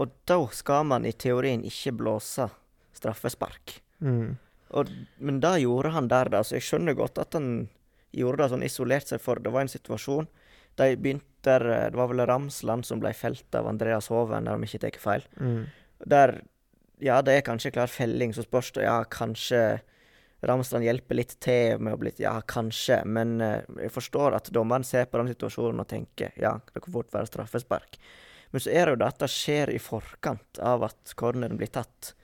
Og 0.00 0.10
da 0.24 0.38
skal 0.56 0.88
man 0.88 1.04
i 1.04 1.12
teorien 1.12 1.62
ikke 1.68 1.92
blåse 2.00 2.48
straffespark. 2.96 3.82
Mm. 4.00 4.40
Og, 4.74 4.90
men 5.22 5.40
det 5.42 5.56
gjorde 5.62 5.94
han 5.94 6.10
der, 6.10 6.30
da. 6.32 6.42
Så 6.42 6.58
jeg 6.58 6.66
skjønner 6.66 6.96
godt 6.98 7.20
at 7.22 7.36
han 7.38 7.68
gjorde 8.14 8.42
det 8.42 8.50
sånn 8.52 8.66
isolert 8.66 9.10
seg, 9.10 9.22
for 9.22 9.42
det 9.42 9.52
var 9.54 9.64
en 9.64 9.72
situasjon. 9.72 10.28
De 10.78 10.90
begynte 10.98 11.30
der 11.44 11.90
Det 11.90 11.98
var 11.98 12.08
vel 12.08 12.24
Ramsland 12.24 12.86
som 12.88 13.00
ble 13.02 13.12
felt 13.12 13.54
av 13.54 13.68
Andreas 13.68 14.08
Hoven, 14.08 14.48
om 14.48 14.62
jeg 14.64 14.74
ikke 14.74 14.86
tar 14.86 15.00
feil. 15.02 15.26
Mm. 15.38 15.64
Der 16.10 16.40
Ja, 17.02 17.20
det 17.22 17.34
er 17.34 17.42
kanskje 17.42 17.72
klar 17.74 17.90
felling, 17.90 18.32
så 18.32 18.42
spørs 18.46 18.72
det 18.72 18.86
Ja, 18.86 19.04
kanskje 19.04 19.80
Ramsland 20.42 20.84
hjelper 20.84 21.14
litt 21.14 21.36
til 21.40 21.80
med 21.80 21.94
å 21.96 22.00
bli 22.00 22.12
Ja, 22.18 22.40
kanskje. 22.40 23.02
Men 23.04 23.40
eh, 23.40 23.64
jeg 23.86 23.92
forstår 23.92 24.36
at 24.36 24.50
dommeren 24.52 24.84
ser 24.84 25.06
på 25.06 25.18
den 25.18 25.32
situasjonen 25.32 25.80
og 25.80 25.88
tenker 25.88 26.32
ja, 26.40 26.58
det 26.72 26.84
kan 26.84 26.92
fort 26.92 27.12
være 27.12 27.30
straffespark. 27.30 27.98
Men 28.52 28.62
så 28.62 28.70
er 28.70 28.86
det 28.86 28.94
jo 28.94 29.00
det 29.02 29.08
at 29.08 29.22
det 29.24 29.30
skjer 29.32 29.72
i 29.74 29.80
forkant 29.82 30.60
av 30.62 30.84
at 30.86 31.14
corneren 31.18 31.58
blir 31.58 31.72
tatt. 31.74 32.14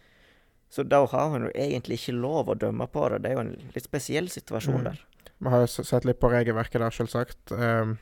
Så 0.70 0.84
da 0.86 1.00
har 1.06 1.30
hun 1.32 1.48
jo 1.48 1.50
egentlig 1.54 1.98
ikke 1.98 2.14
lov 2.14 2.48
å 2.52 2.54
dømme 2.58 2.86
på 2.86 3.08
det. 3.10 3.22
Det 3.24 3.30
er 3.30 3.34
jo 3.34 3.40
en 3.46 3.56
litt 3.74 3.84
spesiell 3.84 4.28
situasjon 4.30 4.78
Mm. 4.80 4.84
der. 4.84 5.00
Vi 5.40 5.48
har 5.50 5.60
jo 5.64 5.66
sett 5.66 6.04
litt 6.04 6.20
på 6.20 6.30
regelverket 6.30 6.80
der, 6.80 6.90
selvsagt. 6.94 7.50
Um, 7.50 7.98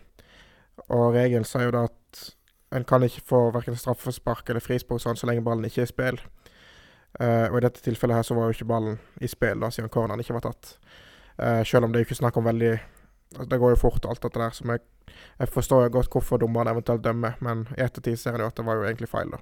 og 0.88 1.14
regelen 1.14 1.44
sier 1.44 1.68
jo 1.68 1.70
da 1.70 1.84
at 1.88 2.34
en 2.72 2.84
kan 2.84 3.00
ikke 3.02 3.22
få 3.24 3.40
verken 3.54 3.76
straffespark 3.78 4.50
eller 4.50 4.60
frispark 4.60 5.00
sånn, 5.00 5.16
så 5.16 5.26
lenge 5.26 5.44
ballen 5.46 5.64
ikke 5.64 5.80
er 5.80 5.88
i 5.88 5.92
spill. 5.92 6.18
Uh, 7.18 7.48
og 7.48 7.56
i 7.56 7.64
dette 7.64 7.80
tilfellet 7.80 8.16
her 8.18 8.26
så 8.26 8.34
var 8.36 8.50
jo 8.50 8.56
ikke 8.58 8.68
ballen 8.68 8.98
i 9.20 9.30
spill, 9.30 9.58
da, 9.60 9.70
siden 9.72 9.88
corneren 9.88 10.20
ikke 10.20 10.36
var 10.36 10.44
tatt. 10.50 10.74
Uh, 11.38 11.62
selv 11.64 11.86
om 11.86 11.92
det 11.92 12.00
er 12.00 12.04
jo 12.04 12.08
ikke 12.10 12.20
snakk 12.20 12.36
om 12.36 12.44
veldig 12.44 12.72
altså, 12.74 13.48
Det 13.48 13.58
går 13.62 13.70
jo 13.70 13.76
fort, 13.80 14.04
alt 14.04 14.20
dette 14.22 14.38
der. 14.42 14.50
Som 14.50 14.70
jeg, 14.74 14.80
jeg 15.38 15.48
forstår 15.48 15.86
jo 15.86 15.94
godt 15.96 16.10
hvorfor 16.12 16.38
dommeren 16.42 16.68
eventuelt 16.68 17.02
dømmer, 17.06 17.38
men 17.40 17.66
i 17.78 17.80
ettertid 17.86 18.18
ser 18.18 18.34
en 18.34 18.44
jo 18.44 18.50
at 18.50 18.56
det 18.56 18.66
var 18.66 18.76
jo 18.76 18.84
egentlig 18.90 19.08
feil, 19.08 19.30
da. 19.30 19.38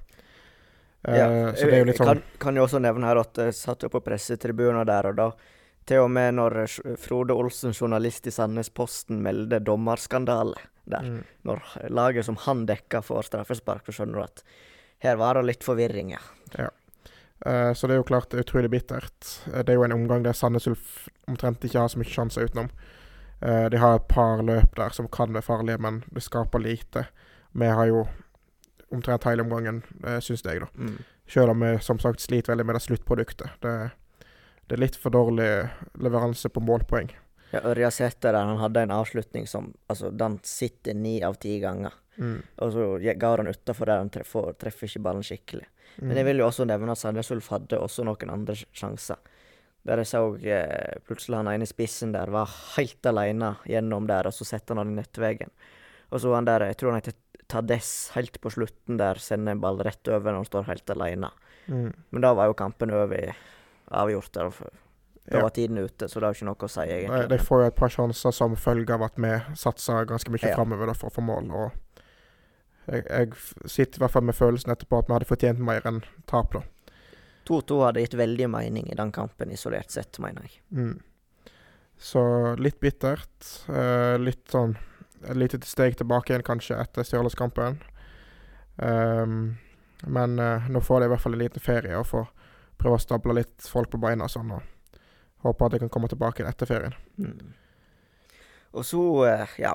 Uh, 1.05 1.17
Ja, 1.17 1.27
så 1.55 1.69
det 1.69 1.77
er 1.77 1.85
jo 1.85 1.91
litt 1.91 2.01
sånn 2.01 2.09
kan, 2.15 2.23
kan 2.43 2.57
jo 2.59 2.65
også 2.67 2.81
nevne 2.83 3.07
her 3.07 3.21
at 3.21 3.39
jeg 3.39 3.55
satt 3.55 3.85
jo 3.85 3.91
på 3.93 4.03
pressetribunen 4.05 4.87
der, 4.89 5.11
og 5.13 5.21
da 5.21 5.29
til 5.87 6.03
og 6.03 6.11
med 6.11 6.35
når 6.35 6.57
eh, 6.65 6.95
Frode 6.99 7.35
Olsen, 7.35 7.75
journalist 7.77 8.27
i 8.27 8.33
Sandnes 8.35 8.73
Posten, 8.75 9.21
melder 9.23 9.63
dommerskandale 9.63 10.59
der, 10.85 11.07
mm, 11.07 11.21
når 11.47 11.63
laget 11.95 12.27
som 12.27 12.39
han 12.43 12.65
dekka 12.67 13.03
får 13.07 13.29
straffespark, 13.31 13.87
så 13.87 14.01
skjønner 14.01 14.19
du 14.19 14.25
at 14.25 14.43
her 15.07 15.19
var 15.21 15.39
det 15.39 15.47
litt 15.47 15.67
forvirring, 15.67 16.15
ja. 16.17 16.69
Eh, 17.45 17.73
så 17.73 17.87
det 17.87 17.97
er 17.97 18.01
jo 18.01 18.09
klart 18.09 18.35
utrolig 18.35 18.71
bittert. 18.73 19.33
Eh, 19.53 19.63
det 19.63 19.75
er 19.75 19.81
jo 19.81 19.87
en 19.87 19.95
omgang 19.95 20.25
der 20.25 20.37
Sandnes 20.37 20.67
Ulf 20.71 21.09
omtrent 21.29 21.65
ikke 21.67 21.83
har 21.83 21.93
så 21.93 22.01
mye 22.01 22.11
sjanser 22.11 22.49
utenom. 22.49 22.71
Uh, 23.37 23.67
de 23.69 23.77
har 23.77 23.99
et 23.99 24.07
par 24.09 24.41
løp 24.41 24.79
der 24.79 24.95
som 24.97 25.11
kan 25.13 25.35
være 25.35 25.45
farlige, 25.45 25.77
men 25.85 25.99
det 26.09 26.23
skaper 26.25 26.63
lite. 26.63 27.03
Vi 27.53 27.69
har 27.69 27.91
jo 27.91 28.07
omtrent 28.95 29.27
hele 29.29 29.45
omgangen, 29.47 29.83
uh, 30.07 30.19
syns 30.25 30.45
jeg, 30.47 30.63
da. 30.63 30.71
Mm. 30.79 30.97
Selv 31.27 31.53
om 31.55 31.63
vi 31.65 31.77
som 31.83 31.99
sagt 32.03 32.23
sliter 32.23 32.53
veldig 32.53 32.67
med 32.67 32.79
det 32.79 32.85
sluttproduktet. 32.87 33.61
Det, 33.65 33.77
det 34.67 34.77
er 34.77 34.83
litt 34.83 34.99
for 35.01 35.15
dårlig 35.15 35.49
leveranse 36.03 36.51
på 36.53 36.63
målpoeng. 36.63 37.11
Ja, 37.51 37.63
Ørja 37.71 37.91
Sæter 37.95 38.35
han 38.35 38.59
hadde 38.59 38.83
en 38.87 38.95
avslutning 38.95 39.47
som 39.47 39.71
altså, 39.87 40.11
den 40.11 40.39
sitter 40.43 40.95
ni 40.95 41.19
av 41.25 41.39
ti 41.43 41.59
ganger. 41.63 41.95
Mm. 42.17 42.43
Og 42.65 42.73
så 42.73 43.15
går 43.21 43.43
han 43.43 43.51
utafor 43.51 43.87
der 43.87 44.03
han 44.03 44.11
treffer, 44.13 44.53
treffer 44.61 44.89
ikke 44.89 45.05
ballen 45.05 45.27
skikkelig. 45.27 45.67
Mm. 45.97 46.09
Men 46.09 46.21
jeg 46.21 46.29
vil 46.29 46.43
jo 46.43 46.49
også 46.49 46.67
nevne 46.69 46.93
at 46.93 47.01
Sandnes 47.01 47.31
Ulf 47.33 47.51
hadde 47.55 47.81
også 47.81 48.05
noen 48.07 48.33
andre 48.33 48.57
sjanser. 48.57 49.21
Der 49.87 50.03
jeg 50.03 50.11
så 50.11 50.23
eh, 50.43 50.99
plutselig 51.07 51.39
han 51.39 51.51
ene 51.53 51.67
i 51.67 51.71
spissen 51.71 52.15
der 52.15 52.33
var 52.35 52.51
helt 52.75 53.07
alene 53.07 53.55
gjennom 53.71 54.09
der, 54.11 54.27
og 54.27 54.35
så 54.35 54.47
setter 54.49 54.75
han 54.75 54.89
den 54.89 54.97
i 54.97 55.03
nettveggen. 55.05 55.53
Og 56.11 56.21
så 56.23 56.35
han 56.35 56.45
der, 56.47 56.67
jeg 56.71 56.77
tror 56.81 56.93
han 56.95 57.01
heter 57.03 57.15
Tades, 57.47 58.11
helt 58.17 58.41
på 58.43 58.51
slutten 58.51 58.97
der, 58.99 59.15
sender 59.23 59.53
en 59.55 59.61
ball 59.63 59.79
rett 59.87 60.09
over 60.11 60.33
når 60.33 60.41
han 60.43 60.49
står 60.49 60.65
helt 60.67 60.91
alene. 60.91 61.29
Mm. 61.71 61.93
Men 62.11 62.25
da 62.25 62.33
var 62.35 62.49
jo 62.51 62.57
kampen 62.59 62.91
over, 62.95 63.35
avgjort 63.95 64.33
Da 64.37 64.51
Ja. 65.39 65.43
var 65.43 65.51
tiden 65.51 65.79
ute, 65.79 66.07
så 66.09 66.21
det 66.21 66.27
er 66.27 66.33
jo 66.35 66.39
ikke 66.39 66.47
noe 66.47 66.67
å 66.67 66.71
si, 66.71 66.81
egentlig. 66.87 67.19
Nei, 67.19 67.27
de 67.27 67.39
får 67.43 67.61
jo 67.63 67.67
et 67.67 67.75
par 67.77 67.89
sjanser 67.91 68.33
som 68.33 68.55
følge 68.57 68.95
av 68.95 69.03
at 69.03 69.17
vi 69.17 69.31
satser 69.59 70.07
ganske 70.07 70.31
mye 70.31 70.43
Ja. 70.49 70.55
framover 70.55 70.95
for 70.95 71.11
å 71.11 71.15
få 71.17 71.23
mål. 71.27 71.51
Og 71.51 71.73
jeg, 72.87 73.05
jeg 73.11 73.33
sitter 73.67 73.99
i 73.99 74.03
hvert 74.05 74.13
fall 74.15 74.23
med 74.23 74.35
følelsen 74.39 74.71
etterpå 74.71 74.99
at 75.01 75.09
vi 75.09 75.13
hadde 75.17 75.27
fortjent 75.27 75.59
mer 75.59 75.83
enn 75.85 76.03
tap, 76.27 76.53
da. 76.53 76.63
2-2 77.47 77.85
hadde 77.87 78.01
gitt 78.05 78.15
veldig 78.19 78.49
mening 78.51 78.89
i 78.91 78.95
den 78.99 79.11
kampen, 79.13 79.51
isolert 79.51 79.91
sett, 79.91 80.19
mener 80.23 80.43
jeg. 80.43 80.61
Mm. 80.73 81.01
Så 81.99 82.23
litt 82.59 82.79
bittert. 82.81 83.67
eh, 83.69 84.19
litt 84.19 84.47
sånn 84.51 84.77
Et 85.25 85.37
lite 85.37 85.61
steg 85.65 85.97
tilbake 85.99 86.33
igjen, 86.33 86.45
kanskje, 86.47 86.79
etter 86.81 87.07
Stjørdalskampen. 87.07 87.79
Um, 88.77 89.57
men 90.05 90.39
uh, 90.39 90.67
nå 90.69 90.83
får 90.85 91.01
de 91.01 91.09
i 91.09 91.13
hvert 91.15 91.23
fall 91.23 91.37
en 91.37 91.41
liten 91.41 91.63
ferie 91.65 91.97
og 91.97 92.09
får 92.11 92.27
prøve 92.77 92.99
å 92.99 93.01
stable 93.01 93.39
litt 93.39 93.69
folk 93.73 93.91
på 93.93 94.01
beina 94.03 94.29
sånn. 94.29 94.53
Og 94.53 94.99
håper 95.47 95.67
at 95.67 95.77
de 95.77 95.85
kan 95.85 95.93
komme 95.95 96.11
tilbake 96.13 96.43
igjen 96.43 96.53
etter 96.53 96.69
ferien. 96.69 96.99
Mm. 97.17 97.55
Og 98.77 98.85
så 98.85 99.03
eh, 99.25 99.53
ja, 99.63 99.73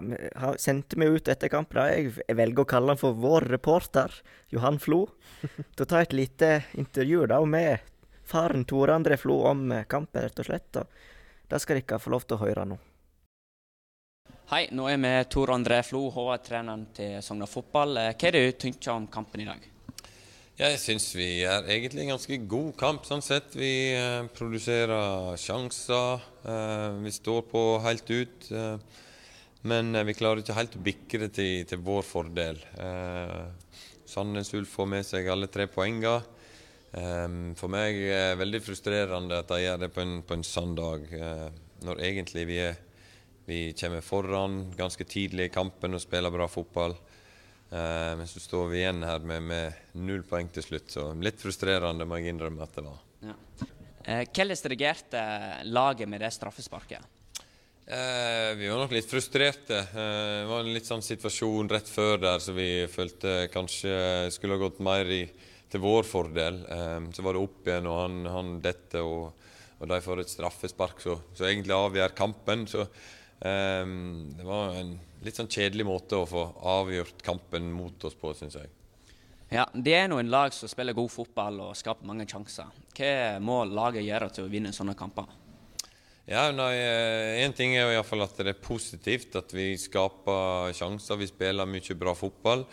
sendte 0.62 1.00
vi 1.00 1.08
ut 1.10 1.30
etter 1.32 1.50
kampen. 1.50 1.80
da. 1.80 1.88
Jeg, 1.90 2.38
velger 2.38 2.62
å 2.62 2.70
kalle 2.70 2.94
han 2.94 3.02
for 3.02 3.18
vår 3.18 3.48
reporter, 3.50 4.14
Johan 4.54 4.78
Flo, 4.82 5.08
til 5.42 5.86
å 5.86 5.90
ta 5.90 6.04
et 6.04 6.14
lite 6.14 6.52
intervju 6.78 7.26
da 7.32 7.40
med 7.46 7.88
faren 8.30 8.68
Tore 8.70 8.94
André 8.96 9.18
Flo 9.18 9.42
om 9.50 9.72
eh, 9.74 9.88
kampen, 9.90 10.22
rett 10.22 10.44
og 10.44 10.50
slett. 10.52 10.78
Og 10.78 11.50
det 11.50 11.62
skal 11.64 11.82
dere 11.82 12.02
få 12.02 12.14
lov 12.14 12.28
til 12.28 12.38
å 12.38 12.44
høre 12.46 12.68
nå. 12.70 12.78
Hei, 14.52 14.66
nå 14.76 14.84
er 14.92 14.98
vi 15.00 15.10
Tor 15.32 15.54
André 15.54 15.78
Flo, 15.88 16.10
HR-treneren 16.12 16.82
til 16.92 17.14
Sogna 17.24 17.46
Fotball. 17.48 17.94
Eh, 18.02 18.10
Hva 18.20 18.28
er 18.28 18.36
det 18.36 18.42
du 18.44 18.58
tenker 18.60 18.92
om 18.92 19.06
kampen 19.08 19.40
i 19.40 19.46
dag? 19.48 19.62
Jeg 20.60 20.82
syns 20.84 21.06
vi 21.16 21.28
er 21.48 21.70
egentlig 21.72 22.04
en 22.04 22.12
ganske 22.12 22.40
god 22.52 22.74
kamp, 22.82 23.08
sånn 23.08 23.24
sett. 23.24 23.56
Vi 23.56 23.70
eh, 23.96 24.28
produserer 24.36 25.40
sjanser. 25.40 26.28
Eh, 26.44 27.00
vi 27.00 27.14
står 27.16 27.48
på 27.48 27.64
helt 27.86 28.12
ut. 28.12 28.52
Eh, 28.52 29.00
men 29.72 29.96
eh, 29.96 30.04
vi 30.12 30.18
klarer 30.20 30.44
ikke 30.44 30.60
helt 30.60 30.76
å 30.76 30.84
bikke 30.90 31.24
det 31.24 31.32
til, 31.40 31.64
til 31.72 31.88
vår 31.88 32.04
fordel. 32.10 32.60
Eh, 32.76 33.82
Sandnes 34.04 34.52
Ulf 34.60 34.76
får 34.76 34.94
med 34.98 35.08
seg 35.14 35.32
alle 35.32 35.48
tre 35.48 35.72
poengene. 35.72 36.20
For 37.56 37.72
meg 37.72 37.96
er 38.04 38.34
det 38.34 38.40
veldig 38.42 38.60
frustrerende 38.66 39.38
at 39.40 39.48
de 39.48 39.64
gjør 39.64 39.86
det 39.86 39.94
på 39.96 40.04
en, 40.04 40.18
på 40.28 40.36
en 40.36 40.44
sann 40.44 40.74
dag, 40.76 41.06
når 41.88 42.02
egentlig 42.04 42.44
vi, 42.50 42.58
er, 42.66 42.76
vi 43.46 43.74
kommer 43.78 44.04
foran 44.06 44.64
ganske 44.78 45.06
tidlig 45.10 45.50
i 45.50 45.54
kampen 45.54 45.98
og 45.98 46.04
spiller 46.04 46.34
bra 46.34 46.48
fotball. 46.52 46.96
Eh, 47.72 48.12
men 48.20 48.28
så 48.28 48.40
står 48.44 48.68
vi 48.72 48.82
igjen 48.82 49.04
her 49.08 49.24
med, 49.24 49.44
med 49.48 49.96
null 50.04 50.26
poeng 50.28 50.50
til 50.52 50.66
slutt, 50.66 50.92
så 50.92 51.08
litt 51.16 51.40
frustrerende 51.42 52.08
må 52.08 52.20
jeg 52.20 52.34
innrømme 52.34 52.66
at 52.66 52.78
det 52.78 52.86
var. 52.88 53.02
Eh, 54.04 54.26
Hvordan 54.28 54.64
reagerte 54.74 55.26
laget 55.70 56.10
med 56.10 56.24
det 56.24 56.34
straffesparket? 56.36 57.18
Eh, 57.92 58.56
vi 58.56 58.68
var 58.70 58.78
nok 58.80 58.94
litt 58.96 59.10
frustrerte. 59.10 59.78
Eh, 59.78 60.42
det 60.42 60.50
var 60.50 60.62
en 60.64 60.74
litt 60.74 60.88
sånn 60.88 61.04
situasjon 61.04 61.72
rett 61.72 61.90
før 61.90 62.22
der 62.22 62.44
så 62.44 62.54
vi 62.56 62.86
følte 62.88 63.50
kanskje 63.52 64.30
skulle 64.32 64.56
ha 64.56 64.62
gått 64.62 64.80
mer 64.86 65.10
i, 65.12 65.24
til 65.72 65.84
vår 65.84 66.08
fordel. 66.08 66.62
Eh, 66.72 67.00
så 67.12 67.26
var 67.26 67.36
det 67.36 67.42
opp 67.44 67.68
igjen, 67.68 67.90
og 67.92 67.98
han, 68.04 68.22
han 68.32 68.54
detter, 68.64 69.04
og, 69.04 69.50
og 69.80 69.92
de 69.92 70.00
får 70.06 70.24
et 70.24 70.32
straffespark 70.32 71.04
så, 71.04 71.18
så 71.36 71.50
egentlig 71.50 71.76
avgjør 71.76 72.16
kampen. 72.16 72.68
Så 72.70 72.86
det 73.42 74.46
var 74.46 74.76
en 74.78 74.92
litt 75.26 75.38
sånn 75.38 75.50
kjedelig 75.50 75.86
måte 75.88 76.20
å 76.20 76.28
få 76.30 76.44
avgjort 76.62 77.24
kampen 77.26 77.72
mot 77.74 78.06
oss 78.06 78.14
på, 78.18 78.34
syns 78.38 78.60
jeg. 78.60 78.70
Ja, 79.52 79.66
Det 79.74 79.94
er 79.98 80.08
noen 80.08 80.30
lag 80.32 80.54
som 80.56 80.70
spiller 80.72 80.96
god 80.96 81.12
fotball 81.12 81.58
og 81.60 81.76
skaper 81.76 82.08
mange 82.08 82.28
sjanser. 82.30 82.70
Hva 82.96 83.40
må 83.44 83.64
laget 83.68 84.06
gjøre 84.06 84.30
til 84.32 84.46
å 84.46 84.52
vinne 84.52 84.72
sånne 84.72 84.96
kamper? 84.96 85.28
Ja, 86.30 86.46
nei, 86.56 86.78
Én 87.42 87.52
ting 87.58 87.74
er 87.76 87.90
jo 87.90 88.00
i 88.00 88.04
fall 88.08 88.24
at 88.24 88.38
det 88.38 88.54
er 88.54 88.62
positivt 88.64 89.36
at 89.36 89.52
vi 89.52 89.74
skaper 89.76 90.72
sjanser. 90.78 91.20
Vi 91.20 91.28
spiller 91.28 91.68
mye 91.68 91.98
bra 92.00 92.14
fotball. 92.16 92.64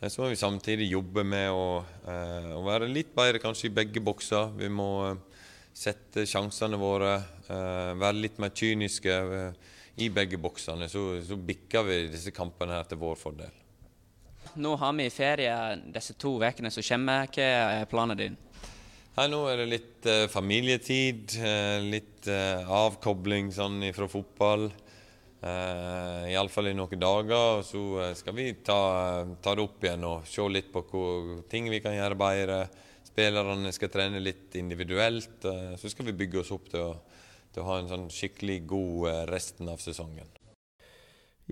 Eh, 0.00 0.08
Så 0.08 0.22
må 0.22 0.30
vi 0.30 0.36
samtidig 0.40 0.88
jobbe 0.90 1.22
med 1.24 1.50
å, 1.50 1.84
eh, 2.08 2.48
å 2.56 2.62
være 2.64 2.88
litt 2.88 3.14
bedre 3.14 3.38
kanskje 3.38 3.66
i 3.68 3.74
begge 3.74 4.00
bokser. 4.00 4.56
Vi 4.56 4.68
må 4.68 5.10
eh, 5.10 5.20
sette 5.74 6.24
sjansene 6.24 6.78
våre, 6.78 7.22
eh, 7.48 7.92
være 7.94 8.22
litt 8.22 8.38
mer 8.38 8.50
kyniske 8.50 9.12
eh, 9.12 9.52
i 9.96 10.08
begge 10.12 10.38
boksene. 10.40 10.88
Så, 10.88 11.20
så 11.26 11.36
bikker 11.36 11.84
vi 11.88 11.98
disse 12.12 12.32
kampene 12.34 12.78
her 12.78 12.88
til 12.88 13.00
vår 13.02 13.18
fordel. 13.20 13.58
Nå 14.60 14.74
har 14.76 14.92
vi 14.98 15.08
ferie 15.12 15.52
disse 15.94 16.16
to 16.20 16.36
ukene 16.42 16.70
som 16.72 16.84
kommer. 16.84 17.28
Hva 17.32 17.50
er 17.82 17.90
planen 17.90 18.18
din? 18.18 18.38
Her 19.12 19.28
nå 19.28 19.42
er 19.50 19.60
det 19.60 19.68
litt 19.68 20.06
eh, 20.08 20.24
familietid, 20.32 21.34
eh, 21.36 21.78
litt 21.84 22.28
eh, 22.32 22.64
avkobling 22.64 23.50
sånn 23.52 23.84
fra 23.92 24.08
fotball. 24.08 24.70
Eh, 25.42 26.30
Iallfall 26.32 26.70
i 26.70 26.76
noen 26.76 27.00
dager. 27.02 27.58
Og 27.58 27.66
så 27.66 27.82
eh, 28.00 28.14
skal 28.16 28.36
vi 28.38 28.46
ta, 28.64 28.78
ta 29.42 29.56
det 29.56 29.66
opp 29.66 29.84
igjen 29.84 30.08
og 30.08 30.24
se 30.28 30.46
litt 30.48 30.72
på 30.72 30.84
hvor, 30.88 31.34
ting 31.52 31.68
vi 31.72 31.82
kan 31.84 31.96
gjøre 31.96 32.18
bedre. 32.18 32.62
Spillerne 33.04 33.72
skal 33.76 33.92
trene 33.92 34.22
litt 34.22 34.56
individuelt. 34.56 35.44
Eh, 35.44 35.74
så 35.76 35.92
skal 35.92 36.08
vi 36.08 36.16
bygge 36.22 36.40
oss 36.40 36.54
opp 36.54 36.72
til 36.72 36.86
å, 36.86 36.92
til 37.52 37.64
å 37.64 37.68
ha 37.68 37.80
en 37.80 37.90
sånn 37.90 38.08
skikkelig 38.12 38.62
god 38.70 39.08
eh, 39.10 39.24
resten 39.30 39.68
av 39.72 39.82
sesongen. 39.82 40.30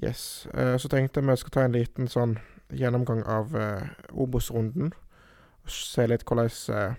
Yes. 0.00 0.46
Eh, 0.54 0.76
så 0.80 0.88
tenkte 0.88 1.20
jeg 1.20 1.28
vi 1.28 1.36
skal 1.40 1.54
ta 1.56 1.66
en 1.66 1.76
liten 1.76 2.08
sånn 2.10 2.38
gjennomgang 2.72 3.22
av 3.28 3.56
eh, 3.58 3.90
Obos-runden. 4.12 4.94
Og 5.64 5.74
se 5.74 6.06
litt 6.08 6.24
hvordan 6.24 6.96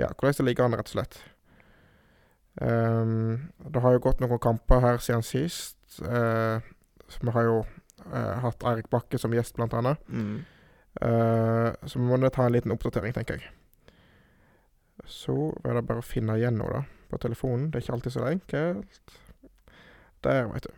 Ja, 0.00 0.08
hvordan 0.16 0.38
det 0.38 0.46
ligger 0.46 0.64
an, 0.64 0.78
rett 0.78 0.88
og 0.88 0.96
slett. 0.96 1.20
Ehm, 2.60 3.52
det 3.72 3.80
har 3.80 3.94
jo 3.94 4.02
gått 4.04 4.20
noen 4.20 4.40
kamper 4.42 4.82
her 4.84 4.98
siden 5.02 5.24
sist. 5.24 5.78
Eh, 6.00 6.60
så 7.10 7.22
vi 7.22 7.34
har 7.34 7.46
jo 7.46 7.58
eh, 8.12 8.36
hatt 8.44 8.64
Eirik 8.66 8.90
Bakke 8.90 9.18
som 9.18 9.34
gjest, 9.34 9.56
blant 9.56 9.74
annet. 9.74 10.02
Mm. 10.08 10.42
Eh, 11.00 11.70
så 11.86 11.98
vi 11.98 12.06
må 12.06 12.18
ta 12.28 12.46
en 12.46 12.54
liten 12.54 12.74
oppdatering, 12.74 13.14
tenker 13.16 13.40
jeg. 13.40 13.52
Så 15.06 15.36
er 15.64 15.78
det 15.78 15.86
bare 15.88 16.02
å 16.02 16.06
finne 16.06 16.36
igjen 16.38 16.58
nå, 16.60 16.68
da, 16.70 16.84
på 17.10 17.20
telefonen. 17.22 17.68
Det 17.70 17.80
er 17.80 17.84
ikke 17.84 17.96
alltid 17.98 18.16
så 18.16 18.26
enkelt. 18.28 19.16
Der, 20.24 20.48
veit 20.50 20.66
du. 20.66 20.72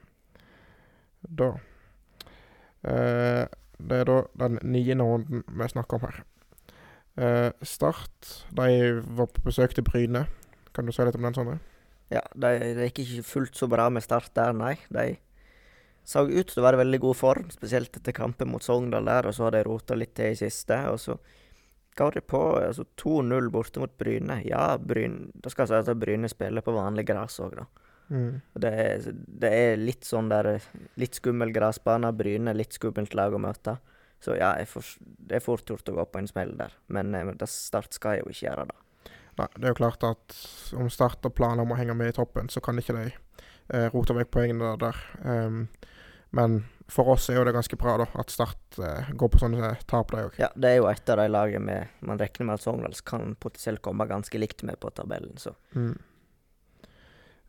Da. 1.23 1.51
Eh, 2.83 3.45
det 3.83 3.99
er 4.03 4.09
da 4.09 4.21
den 4.45 4.61
niende 4.63 5.07
runden 5.07 5.43
vi 5.47 5.69
snakker 5.71 5.99
om 5.99 6.07
her. 6.07 6.23
Eh, 7.17 7.51
start, 7.63 8.47
de 8.57 9.03
var 9.05 9.29
på 9.29 9.45
besøk 9.45 9.75
til 9.75 9.85
Bryne. 9.85 10.27
Kan 10.73 10.87
du 10.87 10.95
si 10.95 11.05
litt 11.05 11.19
om 11.19 11.27
den, 11.27 11.37
Sondre? 11.37 11.59
Ja, 12.13 12.23
det, 12.35 12.53
de 12.77 12.89
gikk 12.89 13.03
ikke 13.05 13.27
fullt 13.27 13.59
så 13.59 13.69
bra 13.69 13.89
med 13.93 14.05
Start 14.05 14.33
der, 14.37 14.55
nei. 14.57 14.77
De 14.93 15.17
så 16.05 16.25
ut 16.27 16.49
til 16.51 16.63
å 16.63 16.65
være 16.65 16.81
i 16.81 16.83
veldig 16.83 17.01
god 17.05 17.17
form, 17.19 17.51
spesielt 17.55 17.95
etter 17.97 18.15
kampen 18.17 18.51
mot 18.51 18.65
Sogndal 18.65 19.07
der, 19.07 19.29
og 19.29 19.37
så 19.37 19.47
har 19.47 19.55
de 19.55 19.63
rota 19.69 19.97
litt 19.99 20.15
til 20.19 20.33
i 20.33 20.39
siste. 20.39 20.79
Og 20.91 20.99
så 21.01 21.19
ga 21.99 22.09
de 22.15 22.23
på 22.25 22.41
altså 22.57 22.85
2-0 23.01 23.51
borte 23.53 23.83
mot 23.83 23.93
Bryne. 23.99 24.41
Ja, 24.49 24.79
Bryn, 24.79 25.31
da 25.35 25.53
skal 25.53 25.69
jeg 25.69 25.87
si 25.87 25.93
at 25.93 26.01
Bryne 26.01 26.31
spiller 26.31 26.65
på 26.65 26.75
vanlig 26.77 27.07
gress 27.11 27.41
òg, 27.45 27.57
da. 27.61 27.67
Mm. 28.13 28.41
Det 28.61 28.71
er, 28.77 29.07
det 29.15 29.51
er 29.57 29.79
litt 29.81 30.05
sånn 30.05 30.27
der 30.29 30.59
Litt 31.01 31.17
skummel 31.17 31.53
gressbane. 31.55 32.11
Bryne 32.17 32.53
litt 32.57 32.77
skummelt 32.77 33.15
lag 33.17 33.33
å 33.33 33.41
møte. 33.41 33.79
Så 34.23 34.37
ja, 34.39 34.53
får, 34.69 34.95
det 35.01 35.39
er 35.39 35.45
fort 35.45 35.71
gjort 35.71 35.89
å 35.91 35.97
gå 35.97 36.05
på 36.13 36.21
en 36.21 36.29
smell 36.31 36.55
der. 36.59 36.75
Men 36.95 37.15
eh, 37.19 37.33
det 37.39 37.49
Start 37.51 37.97
skal 37.97 38.19
jeg 38.19 38.25
jo 38.25 38.35
ikke 38.35 38.47
gjøre 38.47 38.67
det. 38.71 38.79
Nei, 39.41 39.49
det 39.57 39.65
er 39.65 39.73
jo 39.73 39.81
klart 39.81 40.05
at 40.07 40.37
om 40.79 40.91
Start 40.93 41.25
har 41.25 41.35
planer 41.35 41.65
om 41.65 41.73
å 41.73 41.79
henge 41.79 41.97
med 41.99 42.13
i 42.13 42.17
toppen, 42.17 42.53
så 42.53 42.61
kan 42.63 42.79
ikke 42.79 42.95
de 42.99 43.07
eh, 43.09 43.89
rote 43.95 44.15
vekk 44.15 44.31
poengene 44.37 44.75
der. 44.79 45.01
Um, 45.25 45.65
men 46.33 46.63
for 46.93 47.09
oss 47.15 47.29
er 47.31 47.39
jo 47.39 47.45
det 47.47 47.55
ganske 47.55 47.77
bra 47.81 47.95
da, 48.03 48.07
at 48.21 48.31
Start 48.33 48.79
eh, 48.83 49.11
går 49.17 49.31
på 49.33 49.39
sånne 49.41 49.71
tap, 49.89 50.11
de 50.13 50.25
òg. 50.27 50.35
Ja, 50.41 50.49
det 50.57 50.71
er 50.75 50.81
jo 50.83 50.89
et 50.91 51.09
av 51.13 51.21
de 51.23 51.29
lagene 51.31 51.65
med 51.65 51.89
Man 52.05 52.19
regner 52.21 52.49
med 52.49 52.55
at 52.59 52.65
Sogndal 52.67 52.97
kan 53.09 53.35
potensielt 53.41 53.81
komme 53.85 54.05
ganske 54.11 54.41
likt 54.41 54.65
med 54.69 54.81
på 54.83 54.91
tabellen, 54.97 55.37
så 55.41 55.55
Mm. 55.77 55.95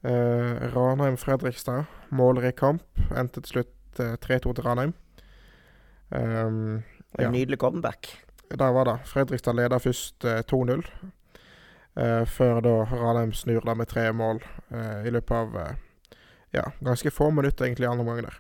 Eh, 0.04 0.74
Ranheim-Fredrikstad, 0.74 1.86
målrik 2.12 2.58
kamp. 2.60 2.84
Endte 3.16 3.40
til 3.42 3.54
slutt 3.64 4.00
eh, 4.04 4.18
3-2 4.20 4.54
til 4.58 4.64
Ranheim. 4.66 4.94
Um, 6.12 6.84
En 7.20 7.32
nydelig 7.32 7.58
comeback. 7.60 8.10
der 8.50 8.72
var 8.72 8.84
det. 8.86 8.98
Fredrikstad 9.08 9.56
leda 9.56 9.80
først 9.80 10.26
eh, 10.26 10.42
2-0. 10.44 10.84
eh, 11.96 12.26
før 12.26 12.60
da 12.62 12.74
Ranheim 12.92 13.32
snur 13.34 13.62
da 13.66 13.74
med 13.74 13.88
tre 13.88 14.12
mål 14.14 14.42
eh, 14.72 15.08
i 15.08 15.10
løpet 15.14 15.32
av 15.32 15.56
eh, 15.58 15.76
ja, 16.54 16.64
ganske 16.84 17.12
få 17.12 17.32
minutter 17.32 17.66
egentlig 17.66 17.86
i 17.88 17.90
andre 17.92 18.04
omgang 18.06 18.26
der. 18.28 18.38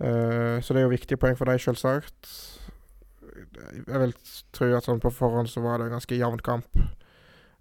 Eh, 0.00 0.60
så 0.60 0.74
det 0.74 0.80
er 0.80 0.86
jo 0.86 0.92
viktige 0.92 1.20
poeng 1.20 1.36
for 1.38 1.48
dem, 1.48 1.60
selvsagt. 1.62 2.30
Jeg 3.86 4.00
vil 4.02 4.14
tro 4.56 4.68
at 4.76 4.86
sånn 4.86 5.02
på 5.02 5.12
forhånd 5.12 5.50
så 5.50 5.62
var 5.64 5.78
det 5.78 5.88
en 5.88 5.96
ganske 5.96 6.18
jevn 6.18 6.40
kamp. 6.44 6.78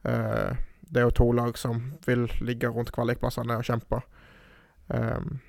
Uh, 0.05 0.53
det 0.85 1.01
er 1.01 1.07
jo 1.07 1.15
to 1.17 1.25
lag 1.33 1.57
som 1.57 1.79
vil 2.05 2.27
ligge 2.45 2.69
rundt 2.69 2.91
kvalikplassene 2.95 3.57
og 3.57 3.65
kjempe. 3.65 3.99
Um, 4.87 5.39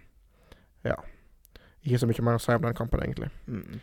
ja. 0.86 0.96
Ikke 1.84 2.00
så 2.02 2.08
mye 2.08 2.24
mer 2.24 2.40
å 2.40 2.42
si 2.42 2.56
om 2.56 2.64
den 2.64 2.78
kampen, 2.78 3.04
egentlig. 3.04 3.28
Mm. 3.46 3.78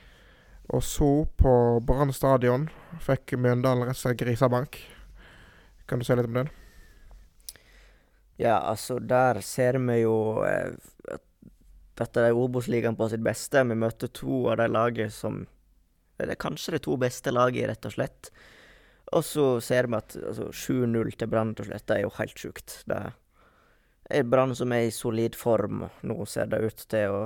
Og 0.73 0.83
så, 0.83 1.11
på 1.39 1.53
Brann 1.85 2.11
stadion, 2.15 2.67
fikk 3.03 3.35
Mjøndalen 3.37 3.87
rett 3.87 3.99
og 3.99 4.01
slett 4.01 4.19
grisebank. 4.19 4.79
Kan 5.87 6.01
du 6.01 6.07
si 6.07 6.15
litt 6.17 6.27
om 6.27 6.41
den? 6.41 6.51
Ja, 8.41 8.57
altså, 8.59 8.97
der 8.99 9.39
ser 9.45 9.77
vi 9.79 10.01
jo 10.01 10.15
eh, 10.47 10.73
at 11.13 11.23
dette 11.99 12.23
er 12.25 12.37
Obos-ligaen 12.37 12.97
på 12.97 13.09
sitt 13.11 13.23
beste. 13.25 13.61
Vi 13.69 13.77
møter 13.77 14.09
to 14.09 14.47
av 14.51 14.57
de 14.61 14.69
lagene 14.71 15.13
som 15.13 15.45
Det 16.17 16.29
er 16.29 16.37
kanskje 16.37 16.75
de 16.75 16.79
to 16.85 16.93
beste 17.01 17.31
lagene, 17.33 17.71
rett 17.71 17.85
og 17.89 17.91
slett. 17.95 18.29
Og 19.17 19.23
så 19.25 19.45
ser 19.65 19.87
vi 19.89 19.97
at 19.97 20.15
altså, 20.15 20.51
7-0 20.53 21.09
til 21.17 21.27
Brann, 21.27 21.55
og 21.57 21.65
slett, 21.65 21.85
det 21.89 21.95
er 21.97 22.03
jo 22.05 22.11
helt 22.19 22.37
sjukt. 22.39 22.75
Det 22.87 22.99
er 24.13 24.27
Brann 24.29 24.53
som 24.55 24.71
er 24.71 24.87
i 24.87 24.93
solid 24.93 25.35
form, 25.35 25.87
og 25.87 26.03
nå 26.05 26.25
ser 26.29 26.51
det 26.53 26.61
ut 26.63 26.85
til 26.89 27.09
å 27.09 27.23